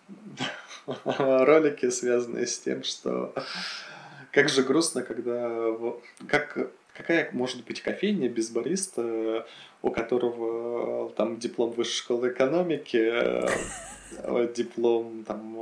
ролики, 1.04 1.88
связанные 1.90 2.46
с 2.46 2.58
тем, 2.58 2.82
что 2.82 3.32
как 4.32 4.48
же 4.48 4.62
грустно, 4.62 5.02
когда... 5.02 5.66
Как, 6.28 6.70
какая 7.00 7.30
может 7.32 7.64
быть 7.64 7.80
кофейня 7.80 8.28
без 8.28 8.50
бариста, 8.50 9.46
у 9.82 9.90
которого 9.90 11.08
э, 11.08 11.12
там 11.16 11.38
диплом 11.38 11.70
высшей 11.70 11.96
школы 11.96 12.28
экономики, 12.30 12.98
э, 13.02 14.52
диплом 14.54 15.24
там 15.24 15.56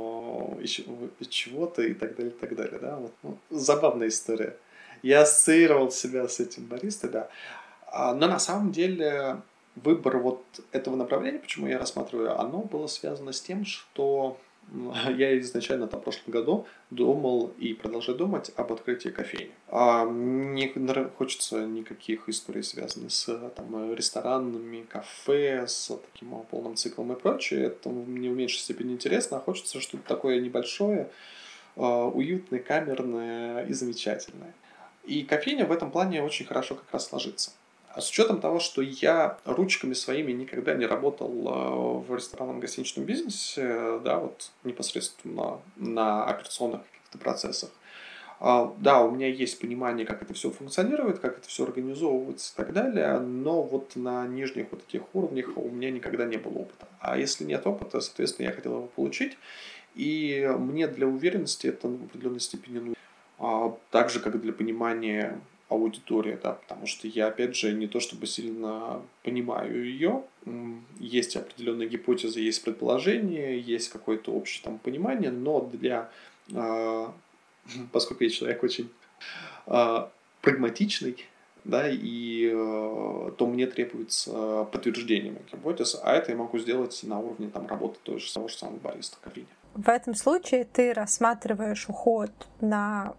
чего-то 1.29 1.81
и 1.83 1.93
так 1.93 2.15
далее, 2.15 2.31
и 2.31 2.37
так 2.37 2.55
далее, 2.55 2.79
да, 2.79 2.95
вот, 2.97 3.13
ну, 3.23 3.37
забавная 3.49 4.07
история. 4.07 4.55
Я 5.01 5.21
ассоциировал 5.21 5.91
себя 5.91 6.27
с 6.27 6.39
этим 6.39 6.65
баристой, 6.65 7.09
да, 7.09 7.29
а, 7.87 8.13
но 8.13 8.27
на 8.27 8.39
самом 8.39 8.71
деле 8.71 9.37
выбор 9.75 10.17
вот 10.17 10.43
этого 10.71 10.95
направления, 10.95 11.39
почему 11.39 11.67
я 11.67 11.79
рассматриваю, 11.79 12.39
оно 12.39 12.59
было 12.59 12.87
связано 12.87 13.31
с 13.31 13.41
тем, 13.41 13.65
что 13.65 14.37
я 15.17 15.39
изначально 15.39 15.87
там, 15.87 15.99
в 15.99 16.03
прошлом 16.03 16.31
году 16.31 16.67
думал 16.89 17.51
и 17.57 17.73
продолжаю 17.73 18.17
думать 18.17 18.51
об 18.55 18.71
открытии 18.71 19.09
кофейни. 19.09 19.51
А 19.67 20.05
мне 20.05 20.71
хочется 21.17 21.65
никаких 21.65 22.29
историй, 22.29 22.63
связанных 22.63 23.11
с 23.11 23.51
там, 23.55 23.93
ресторанами, 23.93 24.83
кафе, 24.83 25.65
с 25.67 25.97
таким 26.11 26.29
полным 26.49 26.75
циклом 26.75 27.13
и 27.13 27.19
прочее. 27.19 27.65
Это 27.65 27.89
мне 27.89 28.29
в 28.29 28.35
меньшей 28.35 28.59
степени 28.59 28.93
интересно, 28.93 29.37
а 29.37 29.41
хочется 29.41 29.79
что-то 29.79 30.03
такое 30.07 30.39
небольшое, 30.39 31.09
а, 31.75 32.05
уютное, 32.07 32.59
камерное 32.59 33.65
и 33.65 33.73
замечательное. 33.73 34.53
И 35.05 35.23
кофейня 35.23 35.65
в 35.65 35.71
этом 35.71 35.91
плане 35.91 36.21
очень 36.21 36.45
хорошо 36.45 36.75
как 36.75 36.91
раз 36.91 37.11
ложится. 37.11 37.51
А 37.99 38.01
с 38.01 38.11
учетом 38.11 38.39
того, 38.39 38.61
что 38.61 38.81
я 38.81 39.37
ручками 39.43 39.91
своими 39.91 40.31
никогда 40.31 40.73
не 40.73 40.85
работал 40.85 41.29
э, 41.29 42.07
в 42.07 42.15
ресторанном 42.15 42.61
гостиничном 42.61 43.03
бизнесе, 43.03 43.99
да, 44.05 44.19
вот 44.19 44.51
непосредственно 44.63 45.59
на 45.75 46.23
операционных 46.23 46.83
каких-то 46.83 47.17
процессах, 47.17 47.71
а, 48.39 48.73
да, 48.77 49.03
у 49.03 49.11
меня 49.11 49.27
есть 49.27 49.59
понимание, 49.59 50.05
как 50.05 50.21
это 50.21 50.33
все 50.33 50.49
функционирует, 50.49 51.19
как 51.19 51.39
это 51.39 51.49
все 51.49 51.65
организовывается 51.65 52.53
и 52.53 52.55
так 52.55 52.71
далее, 52.71 53.19
но 53.19 53.63
вот 53.63 53.97
на 53.97 54.25
нижних 54.27 54.67
вот 54.71 54.81
этих 54.87 55.01
уровнях 55.13 55.57
у 55.57 55.67
меня 55.67 55.91
никогда 55.91 56.23
не 56.23 56.37
было 56.37 56.59
опыта. 56.59 56.87
А 57.01 57.17
если 57.17 57.43
нет 57.43 57.67
опыта, 57.67 57.99
соответственно, 57.99 58.47
я 58.47 58.53
хотел 58.53 58.77
его 58.77 58.87
получить, 58.87 59.37
и 59.95 60.49
мне 60.57 60.87
для 60.87 61.05
уверенности 61.05 61.67
это 61.67 61.89
в 61.89 62.05
определенной 62.05 62.39
степени 62.39 62.79
нужно. 62.79 62.95
А 63.39 63.75
так 63.91 64.09
же, 64.09 64.21
как 64.21 64.39
для 64.39 64.53
понимания 64.53 65.41
аудитория, 65.69 66.39
да, 66.41 66.53
потому 66.53 66.87
что 66.87 67.07
я, 67.07 67.27
опять 67.27 67.55
же, 67.55 67.71
не 67.73 67.87
то 67.87 67.99
чтобы 67.99 68.25
сильно 68.25 69.01
понимаю 69.23 69.85
ее, 69.85 70.23
есть 70.99 71.35
определенные 71.35 71.87
гипотезы, 71.87 72.39
есть 72.39 72.63
предположения, 72.63 73.57
есть 73.57 73.89
какое-то 73.89 74.31
общее 74.31 74.63
там 74.63 74.79
понимание, 74.79 75.31
но 75.31 75.61
для, 75.61 76.09
э, 76.51 77.07
поскольку 77.91 78.23
я 78.23 78.29
человек 78.31 78.63
очень 78.63 78.89
э, 79.67 80.07
прагматичный, 80.41 81.17
да, 81.65 81.87
и 81.87 82.49
э, 82.51 83.31
то 83.37 83.45
мне 83.45 83.67
требуется 83.67 84.63
подтверждение 84.71 85.31
моих 85.31 85.51
гипотез, 85.51 85.99
а 86.03 86.13
это 86.13 86.31
я 86.31 86.37
могу 86.37 86.57
сделать 86.57 86.99
на 87.03 87.19
уровне 87.19 87.49
там 87.49 87.67
работы 87.67 87.99
той 88.01 88.19
же, 88.19 88.33
того 88.33 88.47
же 88.47 88.57
самого 88.57 88.77
бариста 88.77 89.17
кофейни. 89.21 89.47
В 89.75 89.87
этом 89.87 90.15
случае 90.15 90.65
ты 90.65 90.93
рассматриваешь 90.93 91.87
уход 91.87 92.31
на 92.59 93.13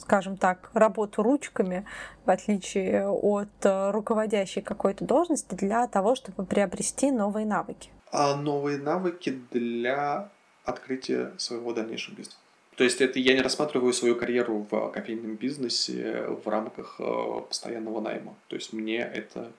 скажем 0.00 0.36
так, 0.36 0.70
работу 0.74 1.22
ручками, 1.22 1.86
в 2.24 2.30
отличие 2.30 3.08
от 3.08 3.48
э, 3.62 3.90
руководящей 3.90 4.62
какой-то 4.62 5.04
должности, 5.04 5.54
для 5.54 5.86
того, 5.86 6.14
чтобы 6.14 6.44
приобрести 6.44 7.10
новые 7.10 7.46
навыки? 7.46 7.90
А 8.12 8.36
новые 8.36 8.78
навыки 8.78 9.38
для 9.50 10.30
открытия 10.64 11.32
своего 11.36 11.72
дальнейшего 11.72 12.14
бизнеса. 12.14 12.38
То 12.76 12.84
есть 12.84 13.00
это 13.00 13.18
я 13.18 13.34
не 13.34 13.40
рассматриваю 13.40 13.92
свою 13.94 14.16
карьеру 14.16 14.66
в 14.70 14.90
кофейном 14.90 15.36
бизнесе 15.36 16.26
в 16.28 16.46
рамках 16.48 16.96
э, 16.98 17.40
постоянного 17.48 18.00
найма. 18.00 18.34
То 18.48 18.56
есть 18.56 18.72
мне 18.72 18.98
это 18.98 19.50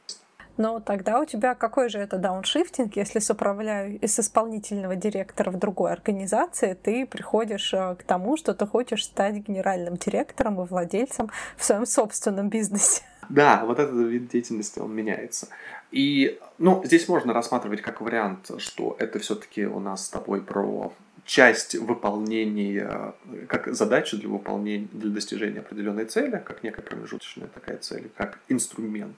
но 0.58 0.80
тогда 0.80 1.20
у 1.20 1.26
тебя 1.26 1.56
какой 1.56 1.89
же 1.89 2.00
это 2.00 2.17
дауншифтинг, 2.17 2.96
если 2.96 3.20
с, 3.20 3.30
управляю, 3.30 4.00
с 4.02 4.20
исполнительного 4.20 4.96
директора 4.96 5.52
в 5.52 5.58
другой 5.58 5.91
организации 5.91 6.74
ты 6.74 7.06
приходишь 7.06 7.74
э, 7.74 7.96
к 7.96 8.04
тому, 8.04 8.38
что 8.38 8.54
ты 8.54 8.65
хочешь 8.65 9.06
стать 9.06 9.36
генеральным 9.36 9.98
директором 9.98 10.62
и 10.62 10.65
владельцем 10.65 11.30
в 11.56 11.63
своем 11.63 11.86
собственном 11.86 12.50
бизнесе? 12.50 13.04
Да, 13.30 13.65
вот 13.65 13.80
этот 13.80 13.96
вид 14.08 14.30
деятельности, 14.30 14.80
он 14.80 14.96
меняется. 14.96 15.48
И, 15.91 16.39
ну, 16.58 16.82
здесь 16.86 17.08
можно 17.08 17.34
рассматривать 17.34 17.82
как 17.82 18.02
вариант, 18.02 18.52
что 18.58 18.96
это 19.00 19.20
все-таки 19.20 19.65
у 19.65 19.80
нас 19.80 20.06
с 20.06 20.10
тобой 20.10 20.41
про 20.41 20.93
часть 21.26 21.76
выполнения, 21.76 23.13
как 23.48 23.74
задача 23.76 24.17
для 24.17 24.30
выполнения, 24.30 24.88
для 24.93 25.12
достижения 25.12 25.60
определенной 25.60 26.06
цели, 26.06 26.41
как 26.43 26.63
некая 26.63 26.82
промежуточная 26.82 27.48
такая 27.48 27.78
цель, 27.78 28.10
как 28.15 28.39
инструмент. 28.48 29.17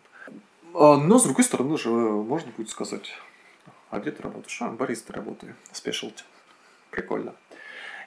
А, 0.74 0.98
но, 0.98 1.20
с 1.20 1.24
другой 1.24 1.44
стороны 1.44 1.78
же, 1.78 1.90
можно 1.90 2.52
будет 2.56 2.70
сказать, 2.70 3.12
а 3.90 4.00
где 4.00 4.12
ты 4.12 4.24
работаешь? 4.24 4.58
А, 4.62 4.70
бариста 4.70 5.14
работаю, 5.14 5.56
спешлти. 5.72 6.24
Прикольно. 6.92 7.36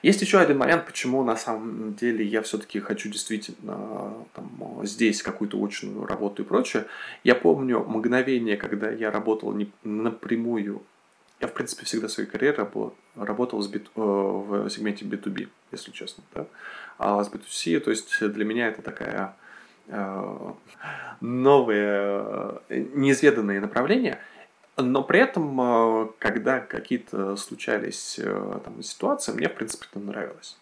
Есть 0.01 0.21
еще 0.21 0.39
один 0.39 0.57
момент, 0.57 0.85
почему 0.85 1.23
на 1.23 1.37
самом 1.37 1.93
деле 1.95 2.25
я 2.25 2.41
все-таки 2.41 2.81
хочу 2.81 3.09
действительно 3.09 4.13
там, 4.33 4.81
здесь 4.83 5.23
какую-то 5.23 5.57
очную 5.63 6.05
работу 6.05 6.43
и 6.43 6.45
прочее. 6.45 6.87
Я 7.23 7.35
помню 7.35 7.79
мгновение, 7.79 8.57
когда 8.57 8.91
я 8.91 9.11
работал 9.11 9.53
не 9.53 9.71
напрямую. 9.83 10.83
Я, 11.39 11.47
в 11.47 11.53
принципе, 11.53 11.85
всегда 11.85 12.07
в 12.07 12.11
своей 12.11 12.27
карьере 12.29 12.57
работал, 12.57 12.95
работал 13.15 13.61
с 13.61 13.67
B, 13.67 13.79
в 13.95 14.69
сегменте 14.69 15.05
B2B, 15.05 15.47
если 15.71 15.91
честно. 15.91 16.23
Да? 16.33 16.47
А 16.97 17.23
с 17.23 17.29
B2C, 17.29 17.79
то 17.79 17.89
есть 17.89 18.19
для 18.19 18.43
меня 18.43 18.67
это 18.67 18.81
такая 18.81 19.09
Э, 19.17 19.42
новые, 21.21 22.61
э, 22.69 22.85
неизведанные 22.93 23.59
направления, 23.61 24.19
но 24.77 25.03
при 25.03 25.19
этом, 25.19 25.59
э, 25.61 26.07
когда 26.19 26.59
какие-то 26.59 27.35
случались 27.35 28.19
там, 28.63 28.81
ситуации, 28.81 29.31
мне, 29.31 29.47
в 29.49 29.55
принципе, 29.55 29.85
это 29.89 29.99
нравилось. 29.99 30.57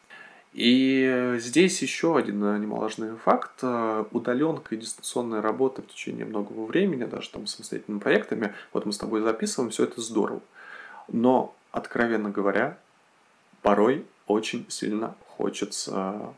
И 0.53 1.36
здесь 1.38 1.81
еще 1.81 2.17
один 2.17 2.39
немаловажный 2.62 3.15
факт. 3.15 3.63
Удаленка 3.63 4.75
и 4.75 4.77
дистанционная 4.77 5.41
работа 5.41 5.81
в 5.81 5.88
течение 5.88 6.25
многого 6.25 6.65
времени, 6.65 7.05
даже 7.05 7.29
там 7.29 7.47
самостоятельными 7.47 8.01
проектами, 8.01 8.53
вот 8.73 8.86
мы 8.86 8.91
с 8.91 8.97
тобой 8.97 9.21
записываем, 9.21 9.71
все 9.71 9.86
это 9.86 10.01
здорово. 10.01 10.41
Но, 11.07 11.55
откровенно 11.71 12.29
говоря, 12.29 12.77
порой 13.62 14.05
очень 14.28 14.65
сильно 14.69 15.15
хочется 15.26 16.34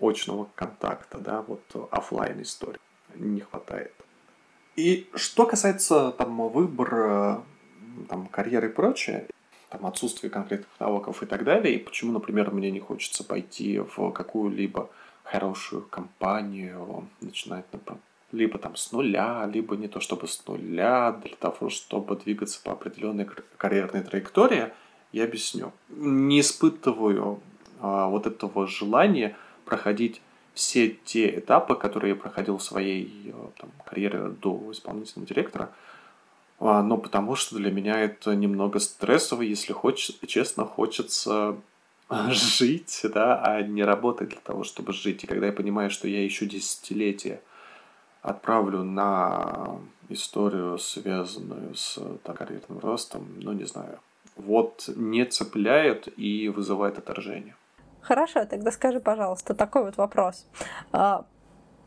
очного 0.00 0.48
контакта, 0.54 1.18
да, 1.18 1.42
вот 1.42 1.62
офлайн 1.90 2.42
истории 2.42 2.80
не 3.14 3.40
хватает. 3.40 3.92
И 4.76 5.08
что 5.14 5.46
касается 5.46 6.10
там 6.12 6.48
выбора 6.48 7.44
там, 8.08 8.26
карьеры 8.26 8.68
и 8.68 8.72
прочее, 8.72 9.26
там, 9.70 9.86
отсутствие 9.86 10.30
конкретных 10.30 10.68
навыков 10.80 11.22
и 11.22 11.26
так 11.26 11.44
далее, 11.44 11.74
и 11.74 11.78
почему, 11.78 12.12
например, 12.12 12.50
мне 12.50 12.70
не 12.70 12.80
хочется 12.80 13.24
пойти 13.24 13.78
в 13.78 14.10
какую-либо 14.10 14.90
хорошую 15.22 15.82
компанию, 15.82 17.08
начинать 17.20 17.64
либо 18.32 18.58
там 18.58 18.76
с 18.76 18.92
нуля, 18.92 19.48
либо 19.52 19.76
не 19.76 19.88
то 19.88 20.00
чтобы 20.00 20.26
с 20.26 20.44
нуля, 20.46 21.12
для 21.12 21.36
того, 21.36 21.70
чтобы 21.70 22.16
двигаться 22.16 22.60
по 22.62 22.72
определенной 22.72 23.28
карьерной 23.56 24.02
траектории, 24.02 24.72
я 25.12 25.24
объясню. 25.24 25.72
Не 25.88 26.40
испытываю 26.40 27.40
а, 27.80 28.08
вот 28.08 28.26
этого 28.26 28.66
желания 28.66 29.36
проходить 29.64 30.20
все 30.54 30.88
те 31.04 31.38
этапы, 31.38 31.74
которые 31.74 32.10
я 32.10 32.16
проходил 32.16 32.58
в 32.58 32.62
своей 32.62 33.32
э, 33.32 33.48
там, 33.58 33.70
карьере 33.84 34.28
до 34.28 34.70
исполнительного 34.70 35.28
директора, 35.28 35.70
А, 36.60 36.82
но 36.82 36.96
потому 36.96 37.34
что 37.34 37.56
для 37.56 37.72
меня 37.72 37.98
это 38.00 38.34
немного 38.36 38.78
стрессово, 38.78 39.42
если 39.42 39.72
хочешь, 39.72 40.16
честно, 40.26 40.64
хочется 40.64 41.56
жить, 42.28 43.00
да, 43.12 43.42
а 43.42 43.62
не 43.62 43.82
работать 43.82 44.28
для 44.28 44.40
того, 44.40 44.62
чтобы 44.62 44.92
жить. 44.92 45.24
И 45.24 45.26
когда 45.26 45.46
я 45.46 45.52
понимаю, 45.52 45.90
что 45.90 46.06
я 46.06 46.22
еще 46.22 46.46
десятилетия 46.46 47.40
отправлю 48.22 48.84
на 48.84 49.80
историю, 50.08 50.78
связанную 50.78 51.74
с 51.74 51.98
так, 52.22 52.38
карьерным 52.38 52.78
ростом, 52.78 53.26
ну, 53.40 53.52
не 53.52 53.64
знаю, 53.64 53.98
вот 54.36 54.88
не 54.94 55.24
цепляет 55.24 56.08
и 56.16 56.48
вызывает 56.48 56.98
отторжение. 56.98 57.56
Хорошо, 58.04 58.44
тогда 58.44 58.70
скажи, 58.70 59.00
пожалуйста, 59.00 59.54
такой 59.54 59.84
вот 59.84 59.96
вопрос. 59.96 60.46
А, 60.92 61.24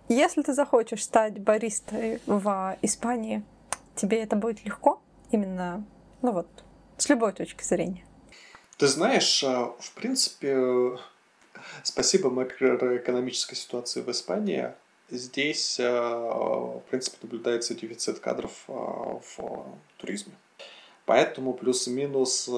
если 0.09 0.41
ты 0.41 0.53
захочешь 0.53 1.03
стать 1.03 1.39
баристой 1.39 2.19
в 2.25 2.77
Испании, 2.81 3.43
тебе 3.95 4.23
это 4.23 4.35
будет 4.35 4.65
легко? 4.65 4.99
Именно, 5.29 5.85
ну 6.23 6.31
вот, 6.31 6.47
с 6.97 7.07
любой 7.09 7.33
точки 7.33 7.63
зрения. 7.63 8.03
Ты 8.77 8.87
знаешь, 8.87 9.43
а, 9.43 9.75
в 9.79 9.91
принципе, 9.93 10.97
спасибо 11.83 12.31
макроэкономической 12.31 13.55
ситуации 13.55 14.01
в 14.01 14.09
Испании, 14.09 14.73
здесь, 15.11 15.79
а, 15.79 16.79
в 16.79 16.89
принципе, 16.89 17.17
наблюдается 17.21 17.75
дефицит 17.75 18.19
кадров 18.19 18.53
в 18.67 19.65
туризме. 19.97 20.33
Поэтому 21.05 21.53
плюс-минус, 21.53 22.49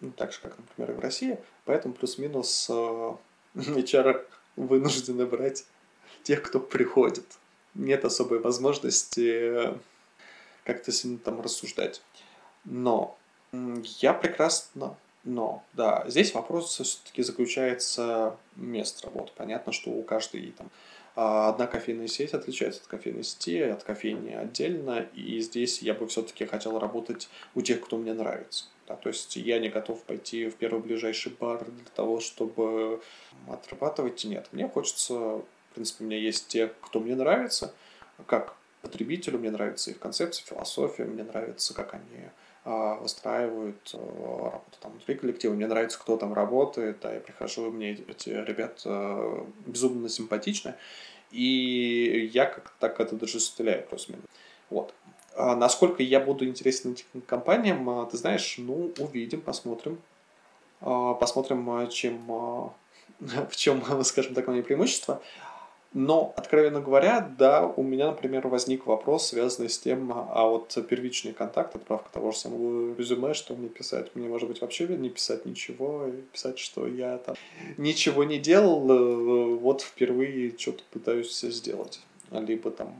ну, 0.00 0.10
так 0.12 0.32
же, 0.32 0.40
как, 0.40 0.56
например, 0.58 0.92
и 0.92 0.94
в 0.94 1.00
России, 1.00 1.38
поэтому 1.64 1.94
плюс-минус 1.94 2.68
э, 2.70 3.12
HR 3.54 4.24
вынуждены 4.56 5.26
брать 5.26 5.64
тех, 6.22 6.42
кто 6.42 6.60
приходит. 6.60 7.26
Нет 7.74 8.04
особой 8.04 8.40
возможности 8.40 9.70
э, 9.70 9.74
как-то 10.64 10.92
сильно 10.92 11.18
там 11.18 11.40
рассуждать. 11.40 12.02
Но 12.64 13.16
я 13.52 14.14
прекрасно 14.14 14.96
но, 15.24 15.62
да, 15.74 16.04
здесь 16.08 16.32
вопрос 16.34 16.78
все-таки 16.80 17.22
заключается 17.22 18.36
мест 18.56 19.04
работы. 19.04 19.32
Понятно, 19.36 19.72
что 19.72 19.90
у 19.90 20.02
каждой 20.02 20.52
там 20.52 20.70
а 21.16 21.48
одна 21.48 21.66
кофейная 21.66 22.06
сеть 22.06 22.34
отличается 22.34 22.80
от 22.82 22.86
кофейной 22.86 23.24
сети, 23.24 23.60
от 23.60 23.82
кофейни 23.82 24.32
отдельно, 24.32 25.08
и 25.12 25.40
здесь 25.40 25.82
я 25.82 25.92
бы 25.92 26.06
все-таки 26.06 26.46
хотел 26.46 26.78
работать 26.78 27.28
у 27.54 27.60
тех, 27.60 27.80
кто 27.80 27.98
мне 27.98 28.14
нравится. 28.14 28.66
Да, 28.90 28.96
то 28.96 29.08
есть 29.08 29.36
я 29.36 29.60
не 29.60 29.68
готов 29.68 30.02
пойти 30.02 30.48
в 30.48 30.56
первый 30.56 30.82
ближайший 30.82 31.30
бар 31.38 31.64
для 31.64 31.90
того, 31.94 32.18
чтобы 32.18 33.00
отрабатывать. 33.48 34.24
Нет, 34.24 34.48
мне 34.50 34.68
хочется, 34.68 35.14
в 35.14 35.44
принципе, 35.74 36.02
у 36.02 36.06
меня 36.08 36.18
есть 36.18 36.48
те, 36.48 36.72
кто 36.80 36.98
мне 36.98 37.14
нравится, 37.14 37.72
как 38.26 38.56
потребителю, 38.82 39.38
мне 39.38 39.52
нравится 39.52 39.92
их 39.92 40.00
концепция, 40.00 40.44
философия, 40.44 41.04
мне 41.04 41.22
нравится, 41.22 41.72
как 41.72 41.94
они 41.94 42.30
а, 42.64 42.96
выстраивают 42.96 43.92
э, 43.94 43.96
работу 43.98 44.76
там 44.80 44.90
внутри 44.90 45.14
коллектива. 45.14 45.54
Мне 45.54 45.68
нравится, 45.68 45.96
кто 46.00 46.16
там 46.16 46.34
работает, 46.34 46.98
да, 47.00 47.14
я 47.14 47.20
прихожу, 47.20 47.70
мне 47.70 47.92
эти 47.92 48.30
ребята 48.30 49.46
безумно 49.66 50.08
симпатичны, 50.08 50.74
и 51.30 52.28
я 52.32 52.46
как 52.46 52.72
так 52.80 52.98
это 52.98 53.14
даже 53.14 53.38
стреляю 53.38 53.86
плюс-минус. 53.86 54.24
Вот. 54.68 54.92
А 55.40 55.56
насколько 55.56 56.02
я 56.02 56.20
буду 56.20 56.44
интересен 56.44 56.92
этим 56.92 57.22
компаниям, 57.22 57.88
а, 57.88 58.04
ты 58.04 58.18
знаешь, 58.18 58.56
ну, 58.58 58.92
увидим, 58.98 59.40
посмотрим. 59.40 59.98
А, 60.80 61.14
посмотрим, 61.14 61.88
чем, 61.88 62.20
в 63.20 63.56
чем, 63.56 63.82
скажем 64.04 64.34
так, 64.34 64.46
мои 64.48 64.62
преимущества. 64.62 65.22
Но, 65.92 66.32
откровенно 66.36 66.80
говоря, 66.80 67.20
да, 67.36 67.66
у 67.66 67.82
меня, 67.82 68.06
например, 68.06 68.46
возник 68.46 68.86
вопрос, 68.86 69.28
связанный 69.28 69.68
с 69.68 69.76
тем, 69.76 70.12
а 70.14 70.44
вот 70.44 70.78
первичный 70.88 71.32
контакт, 71.32 71.74
отправка 71.74 72.12
того 72.12 72.30
же 72.30 72.38
самого 72.38 72.94
резюме, 72.94 73.34
что 73.34 73.56
мне 73.56 73.68
писать? 73.68 74.14
Мне, 74.14 74.28
может 74.28 74.46
быть, 74.46 74.60
вообще 74.60 74.86
не 74.86 75.10
писать 75.10 75.46
ничего, 75.46 76.06
писать, 76.32 76.60
что 76.60 76.86
я 76.86 77.18
там 77.18 77.34
ничего 77.76 78.22
не 78.22 78.38
делал, 78.38 78.88
э, 78.88 79.56
вот 79.56 79.80
впервые 79.80 80.56
что-то 80.56 80.84
пытаюсь 80.92 81.40
сделать. 81.40 82.00
Либо 82.30 82.70
там 82.70 82.94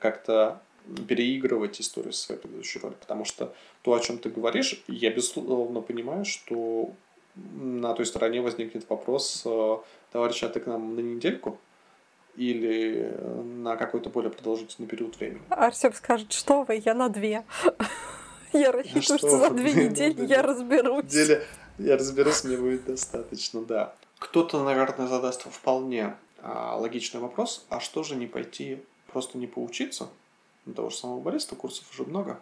как-то 0.00 0.60
переигрывать 1.08 1.80
историю 1.80 2.12
своей 2.12 2.40
предыдущей 2.40 2.78
роли. 2.78 2.94
Потому 2.94 3.24
что 3.24 3.54
то, 3.82 3.94
о 3.94 4.00
чем 4.00 4.18
ты 4.18 4.28
говоришь, 4.28 4.82
я 4.88 5.10
безусловно 5.10 5.80
понимаю, 5.80 6.24
что 6.24 6.92
на 7.34 7.94
той 7.94 8.06
стороне 8.06 8.40
возникнет 8.40 8.88
вопрос, 8.88 9.42
э, 9.44 9.76
товарищ, 10.12 10.42
а 10.42 10.48
ты 10.48 10.60
к 10.60 10.66
нам 10.66 10.94
на 10.94 11.00
недельку? 11.00 11.58
или 12.36 13.12
э, 13.12 13.42
на 13.42 13.76
какой-то 13.76 14.10
более 14.10 14.30
продолжительный 14.30 14.88
период 14.88 15.16
времени. 15.18 15.42
Арсен 15.50 15.92
скажет, 15.92 16.32
что 16.32 16.64
вы, 16.64 16.82
я 16.84 16.94
на 16.94 17.08
две. 17.08 17.44
Я 18.52 18.70
рассчитываю, 18.70 19.18
что 19.18 19.38
за 19.38 19.50
две 19.50 19.72
недели 19.88 20.26
я 20.26 20.40
разберусь. 20.40 21.12
Я 21.76 21.96
разберусь, 21.96 22.44
мне 22.44 22.56
будет 22.56 22.84
достаточно, 22.84 23.64
да. 23.64 23.94
Кто-то, 24.20 24.62
наверное, 24.62 25.08
задаст 25.08 25.42
вполне 25.42 26.14
а, 26.40 26.76
логичный 26.76 27.20
вопрос, 27.20 27.66
а 27.68 27.80
что 27.80 28.04
же 28.04 28.14
не 28.14 28.28
пойти, 28.28 28.78
просто 29.12 29.38
не 29.38 29.48
поучиться? 29.48 30.08
На 30.66 30.74
того 30.74 30.90
же 30.90 30.96
самого 30.96 31.20
бариста 31.20 31.56
курсов 31.56 31.90
уже 31.90 32.04
много, 32.04 32.40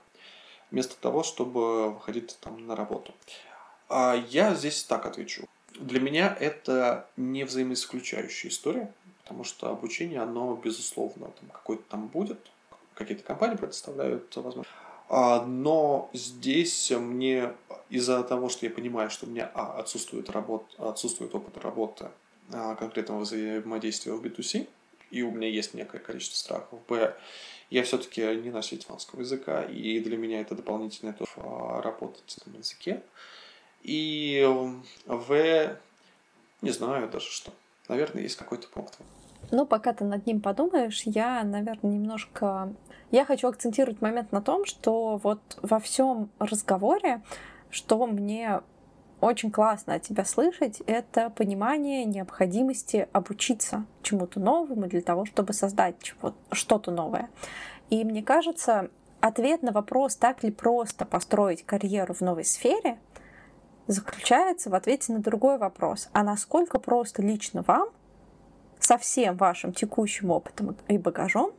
вместо 0.71 0.97
того, 0.97 1.23
чтобы 1.23 1.91
выходить 1.91 2.39
там 2.41 2.67
на 2.67 2.77
работу. 2.77 3.13
А 3.89 4.15
я 4.31 4.55
здесь 4.55 4.85
так 4.85 5.07
отвечу. 5.07 5.47
Для 5.75 6.01
меня 6.01 6.37
это 6.39 7.09
не 7.17 7.45
взаимоисключающая 7.45 8.51
история 8.51 8.93
потому 9.23 9.45
что 9.45 9.71
обучение, 9.71 10.21
оно, 10.21 10.55
безусловно, 10.63 11.29
там 11.41 11.49
какое-то 11.51 11.85
там 11.89 12.09
будет, 12.09 12.39
какие-то 12.95 13.23
компании 13.23 13.57
предоставляют 13.57 14.35
возможность. 14.37 14.69
А, 15.09 15.45
но 15.45 16.11
здесь 16.13 16.91
мне 16.91 17.53
из-за 17.89 18.23
того, 18.25 18.49
что 18.49 18.67
я 18.67 18.73
понимаю, 18.73 19.11
что 19.11 19.27
у 19.27 19.31
меня 19.31 19.51
а, 19.55 19.79
отсутствует, 19.79 20.29
работ, 20.31 20.65
отсутствует 20.79 21.35
опыт 21.35 21.57
работы 21.59 22.09
а, 22.53 22.75
конкретного 22.75 23.21
взаимодействия 23.21 24.13
в 24.13 24.23
B2C, 24.23 24.69
и 25.11 25.23
у 25.23 25.31
меня 25.31 25.49
есть 25.49 25.75
некое 25.75 25.99
количество 25.99 26.37
страхов. 26.37 26.81
Б, 26.89 27.17
я 27.73 27.83
все-таки 27.85 28.21
не 28.37 28.51
носитель 28.51 28.83
испанского 28.83 29.21
языка, 29.21 29.63
и 29.63 29.99
для 30.01 30.19
меня 30.19 30.43
это 30.43 30.55
дополнительная 30.55 31.15
тоже 31.15 31.33
работать 31.81 32.37
на 32.45 32.59
языке. 32.59 33.03
И 33.83 34.47
В, 35.07 35.77
не 36.61 36.71
знаю 36.71 37.09
даже 37.09 37.31
что. 37.31 37.51
Наверное, 37.89 38.23
есть 38.23 38.37
какой-то 38.37 38.69
пункт. 38.69 38.99
Ну, 39.51 39.65
пока 39.65 39.95
ты 39.95 40.05
над 40.05 40.27
ним 40.27 40.43
подумаешь, 40.43 41.03
я, 41.05 41.43
наверное, 41.45 41.93
немножко... 41.93 42.73
Я 43.11 43.25
хочу 43.25 43.49
акцентировать 43.49 44.03
момент 44.03 44.33
на 44.33 44.43
том, 44.43 44.67
что 44.67 45.17
вот 45.17 45.41
во 45.63 45.81
всем 45.81 46.31
разговоре, 46.39 47.23
что 47.71 48.07
мне 48.07 48.61
очень 49.23 49.53
классно 49.53 49.95
от 49.95 50.03
тебя 50.03 50.25
слышать, 50.25 50.83
это 50.87 51.31
понимание 51.31 52.05
необходимости 52.05 53.09
обучиться 53.13 53.87
чему-то 54.03 54.41
новому 54.41 54.89
для 54.89 55.01
того, 55.01 55.27
чтобы 55.27 55.53
создать 55.53 55.95
что-то 56.51 56.91
новое. 56.91 57.31
И 57.89 58.05
мне 58.05 58.25
кажется, 58.25 58.91
ответ 59.21 59.63
на 59.63 59.71
вопрос, 59.71 60.17
так 60.17 60.43
ли 60.43 60.51
просто 60.51 61.07
построить 61.07 61.65
карьеру 61.65 62.15
в 62.15 62.21
новой 62.21 62.45
сфере, 62.45 62.99
заключается 63.87 64.71
в 64.71 64.75
ответе 64.75 65.13
на 65.13 65.21
другой 65.21 65.57
вопрос. 65.57 66.09
А 66.13 66.25
насколько 66.25 66.81
просто 66.81 67.23
лично 67.23 67.63
вам 67.63 67.91
со 68.81 68.99
всем 68.99 69.37
вашим 69.37 69.73
текущим 69.73 70.31
опытом 70.31 70.77
и 70.89 70.99
багажом 70.99 71.53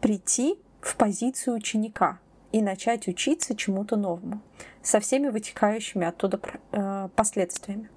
прийти 0.00 0.58
в 0.80 0.96
позицию 0.96 1.56
ученика 1.56 2.20
и 2.52 2.62
начать 2.62 3.08
учиться 3.08 3.56
чему-то 3.56 3.96
новому 3.96 4.40
со 4.82 5.00
всеми 5.00 5.28
вытекающими 5.28 6.06
оттуда 6.06 6.40
э, 6.72 7.08
последствиями. 7.14 7.88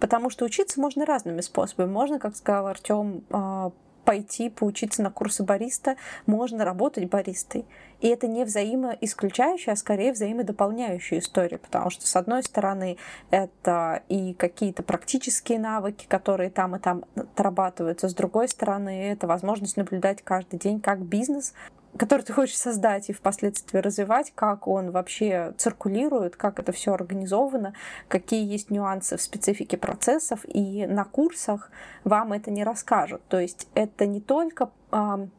Потому 0.00 0.30
что 0.30 0.44
учиться 0.44 0.80
можно 0.80 1.06
разными 1.06 1.40
способами. 1.40 1.90
Можно, 1.90 2.18
как 2.18 2.36
сказал 2.36 2.66
Артем, 2.66 3.24
э, 3.30 3.70
пойти 4.04 4.50
поучиться 4.50 5.02
на 5.02 5.10
курсы 5.10 5.42
бариста, 5.42 5.96
можно 6.26 6.64
работать 6.64 7.08
баристой. 7.08 7.64
И 8.00 8.08
это 8.08 8.26
не 8.26 8.44
взаимоисключающая, 8.44 9.72
а 9.72 9.76
скорее 9.76 10.12
взаимодополняющая 10.12 11.18
история, 11.18 11.58
потому 11.58 11.90
что, 11.90 12.06
с 12.06 12.14
одной 12.16 12.42
стороны, 12.42 12.98
это 13.30 14.02
и 14.08 14.34
какие-то 14.34 14.82
практические 14.82 15.58
навыки, 15.58 16.06
которые 16.06 16.50
там 16.50 16.76
и 16.76 16.78
там 16.78 17.04
отрабатываются, 17.14 18.08
с 18.08 18.14
другой 18.14 18.48
стороны, 18.48 19.10
это 19.10 19.26
возможность 19.26 19.76
наблюдать 19.76 20.22
каждый 20.22 20.58
день, 20.58 20.80
как 20.80 21.00
бизнес 21.00 21.54
который 21.96 22.22
ты 22.22 22.32
хочешь 22.32 22.56
создать 22.56 23.08
и 23.08 23.12
впоследствии 23.12 23.78
развивать, 23.78 24.32
как 24.34 24.66
он 24.66 24.90
вообще 24.90 25.54
циркулирует, 25.58 26.36
как 26.36 26.58
это 26.58 26.72
все 26.72 26.92
организовано, 26.94 27.74
какие 28.08 28.44
есть 28.44 28.70
нюансы 28.70 29.16
в 29.16 29.22
специфике 29.22 29.76
процессов, 29.76 30.40
и 30.46 30.86
на 30.86 31.04
курсах 31.04 31.70
вам 32.02 32.32
это 32.32 32.50
не 32.50 32.64
расскажут. 32.64 33.22
То 33.28 33.38
есть 33.38 33.68
это 33.74 34.06
не 34.06 34.20
только 34.20 34.70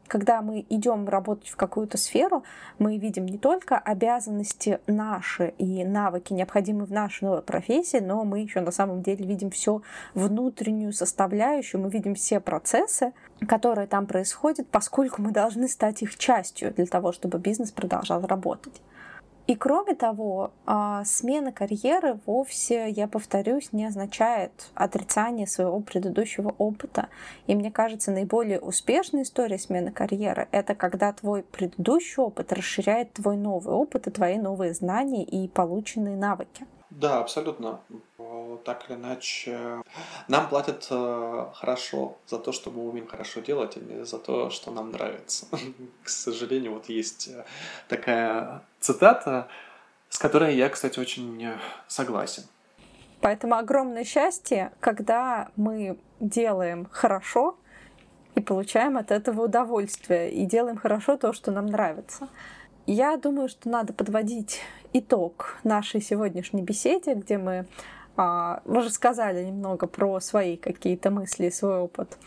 когда 0.07 0.41
мы 0.41 0.65
идем 0.69 1.07
работать 1.07 1.47
в 1.47 1.55
какую-то 1.55 1.97
сферу, 1.97 2.43
мы 2.77 2.97
видим 2.97 3.25
не 3.25 3.37
только 3.37 3.77
обязанности 3.77 4.79
наши 4.85 5.53
и 5.57 5.85
навыки, 5.85 6.33
необходимые 6.33 6.85
в 6.85 6.91
нашей 6.91 7.23
новой 7.23 7.41
профессии, 7.41 7.97
но 7.97 8.25
мы 8.25 8.39
еще 8.39 8.59
на 8.59 8.71
самом 8.71 9.01
деле 9.01 9.25
видим 9.25 9.49
всю 9.51 9.81
внутреннюю 10.13 10.91
составляющую, 10.91 11.79
мы 11.79 11.89
видим 11.89 12.15
все 12.15 12.41
процессы, 12.41 13.13
которые 13.47 13.87
там 13.87 14.07
происходят, 14.07 14.67
поскольку 14.67 15.21
мы 15.21 15.31
должны 15.31 15.69
стать 15.69 16.01
их 16.01 16.17
частью 16.17 16.73
для 16.73 16.85
того, 16.85 17.13
чтобы 17.13 17.37
бизнес 17.39 17.71
продолжал 17.71 18.25
работать. 18.25 18.81
И 19.47 19.55
кроме 19.55 19.93
того, 19.93 20.51
а, 20.65 21.03
смена 21.05 21.51
карьеры 21.51 22.19
вовсе, 22.25 22.89
я 22.89 23.07
повторюсь, 23.07 23.71
не 23.73 23.85
означает 23.85 24.51
отрицание 24.73 25.45
своего 25.45 25.81
предыдущего 25.81 26.55
опыта. 26.57 27.09
И 27.45 27.53
мне 27.53 27.71
кажется, 27.71 28.11
наиболее 28.11 28.59
успешная 28.59 29.21
история 29.21 29.59
смены 29.59 29.91
карьеры— 29.91 30.47
это 30.51 30.73
когда 30.73 31.13
твой 31.13 31.43
предыдущий 31.43 32.23
опыт 32.23 32.53
расширяет 32.53 33.13
твой 33.13 33.37
новый 33.37 33.75
опыт 33.75 34.07
и 34.07 34.11
твои 34.11 34.37
новые 34.39 34.73
знания 34.73 35.23
и 35.23 35.47
полученные 35.47 36.17
навыки. 36.17 36.65
Да, 36.95 37.19
абсолютно. 37.19 37.81
Так 38.63 38.89
или 38.89 38.95
иначе, 38.97 39.83
нам 40.29 40.47
платят 40.47 40.87
э, 40.89 41.45
хорошо 41.53 42.17
за 42.25 42.39
то, 42.39 42.53
что 42.53 42.71
мы 42.71 42.87
умеем 42.87 43.05
хорошо 43.05 43.41
делать, 43.41 43.75
а 43.75 43.79
не 43.81 44.05
за 44.05 44.17
то, 44.17 44.49
что 44.49 44.71
нам 44.71 44.91
нравится. 44.91 45.45
К 46.03 46.09
сожалению, 46.09 46.73
вот 46.73 46.87
есть 46.87 47.27
э, 47.27 47.43
такая 47.89 48.63
цитата, 48.79 49.49
с 50.07 50.17
которой 50.17 50.55
я, 50.55 50.69
кстати, 50.69 50.97
очень 50.97 51.43
э, 51.43 51.57
согласен. 51.87 52.43
Поэтому 53.19 53.55
огромное 53.55 54.05
счастье, 54.05 54.71
когда 54.79 55.49
мы 55.57 55.99
делаем 56.21 56.87
хорошо 56.89 57.57
и 58.35 58.41
получаем 58.41 58.97
от 58.97 59.11
этого 59.11 59.43
удовольствие, 59.43 60.31
и 60.31 60.45
делаем 60.45 60.77
хорошо 60.77 61.17
то, 61.17 61.33
что 61.33 61.51
нам 61.51 61.65
нравится. 61.65 62.29
Я 62.87 63.17
думаю, 63.17 63.49
что 63.49 63.67
надо 63.69 63.93
подводить 63.93 64.61
итог 64.93 65.57
нашей 65.63 66.01
сегодняшней 66.01 66.61
беседе, 66.61 67.15
где 67.15 67.39
мы 67.39 67.65
а, 68.15 68.61
рассказали 68.65 69.43
немного 69.43 69.87
про 69.87 70.19
свои 70.19 70.55
какие-то 70.55 71.09
мысли, 71.09 71.49
свой 71.49 71.79
опыт 71.79 72.17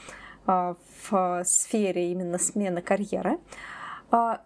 а, 0.46 0.74
в 1.09 1.44
сфере 1.44 2.11
именно 2.11 2.38
смены 2.38 2.82
карьеры. 2.82 3.38
А, 4.11 4.40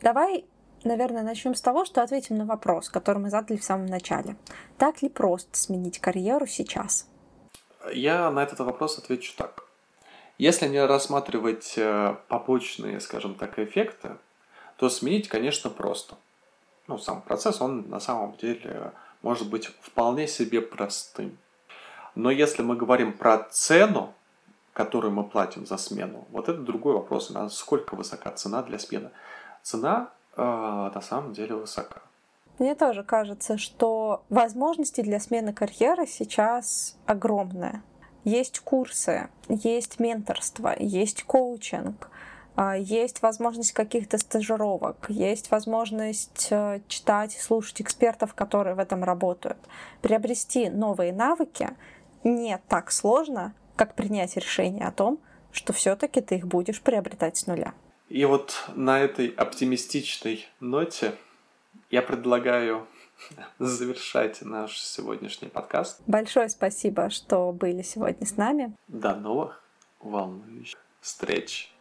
давай, 0.00 0.46
наверное, 0.84 1.22
начнем 1.22 1.54
с 1.54 1.60
того, 1.60 1.84
что 1.84 2.02
ответим 2.02 2.38
на 2.38 2.46
вопрос, 2.46 2.88
который 2.88 3.18
мы 3.18 3.28
задали 3.28 3.58
в 3.58 3.64
самом 3.64 3.86
начале. 3.86 4.36
Так 4.78 5.02
ли 5.02 5.10
просто 5.10 5.58
сменить 5.58 5.98
карьеру 5.98 6.46
сейчас? 6.46 7.06
Я 7.92 8.30
на 8.30 8.42
этот 8.42 8.60
вопрос 8.60 8.96
отвечу 8.96 9.34
так. 9.36 9.64
Если 10.38 10.66
не 10.66 10.84
рассматривать 10.84 11.74
э, 11.76 12.16
побочные, 12.28 13.00
скажем 13.00 13.34
так, 13.34 13.58
эффекты, 13.58 14.16
то 14.82 14.90
сменить, 14.90 15.28
конечно, 15.28 15.70
просто. 15.70 16.16
Ну, 16.88 16.98
сам 16.98 17.22
процесс, 17.22 17.60
он 17.60 17.88
на 17.88 18.00
самом 18.00 18.36
деле 18.36 18.90
может 19.22 19.48
быть 19.48 19.66
вполне 19.80 20.26
себе 20.26 20.60
простым. 20.60 21.38
Но 22.16 22.32
если 22.32 22.62
мы 22.62 22.74
говорим 22.74 23.12
про 23.12 23.46
цену, 23.48 24.12
которую 24.72 25.12
мы 25.12 25.22
платим 25.22 25.66
за 25.66 25.76
смену, 25.76 26.26
вот 26.32 26.48
это 26.48 26.58
другой 26.58 26.94
вопрос. 26.94 27.30
Насколько 27.30 27.94
высока 27.94 28.32
цена 28.32 28.60
для 28.64 28.80
смены? 28.80 29.10
Цена 29.62 30.10
э, 30.36 30.42
на 30.42 31.00
самом 31.00 31.32
деле 31.32 31.54
высока. 31.54 32.02
Мне 32.58 32.74
тоже 32.74 33.04
кажется, 33.04 33.58
что 33.58 34.24
возможности 34.30 35.00
для 35.02 35.20
смены 35.20 35.52
карьеры 35.52 36.08
сейчас 36.08 36.98
огромные. 37.06 37.84
Есть 38.24 38.58
курсы, 38.58 39.28
есть 39.48 40.00
менторство, 40.00 40.74
есть 40.76 41.22
коучинг, 41.22 42.10
есть 42.56 43.22
возможность 43.22 43.72
каких-то 43.72 44.18
стажировок, 44.18 45.06
есть 45.08 45.50
возможность 45.50 46.48
э, 46.50 46.80
читать 46.86 47.34
и 47.34 47.40
слушать 47.40 47.80
экспертов, 47.80 48.34
которые 48.34 48.74
в 48.74 48.78
этом 48.78 49.04
работают. 49.04 49.58
Приобрести 50.02 50.68
новые 50.68 51.12
навыки 51.12 51.70
не 52.24 52.58
так 52.68 52.92
сложно, 52.92 53.54
как 53.76 53.94
принять 53.94 54.36
решение 54.36 54.86
о 54.86 54.92
том, 54.92 55.18
что 55.50 55.72
все-таки 55.72 56.20
ты 56.20 56.36
их 56.36 56.46
будешь 56.46 56.82
приобретать 56.82 57.36
с 57.36 57.46
нуля. 57.46 57.74
И 58.08 58.24
вот 58.26 58.54
на 58.74 59.00
этой 59.00 59.28
оптимистичной 59.28 60.46
ноте 60.60 61.14
я 61.90 62.02
предлагаю 62.02 62.86
завершать 63.58 64.42
наш 64.42 64.78
сегодняшний 64.78 65.48
подкаст. 65.48 66.02
Большое 66.06 66.48
спасибо, 66.50 67.08
что 67.08 67.52
были 67.52 67.82
сегодня 67.82 68.26
с 68.26 68.36
нами. 68.36 68.74
До 68.88 69.14
новых 69.14 69.62
волнующих 70.00 70.78
встреч. 71.00 71.71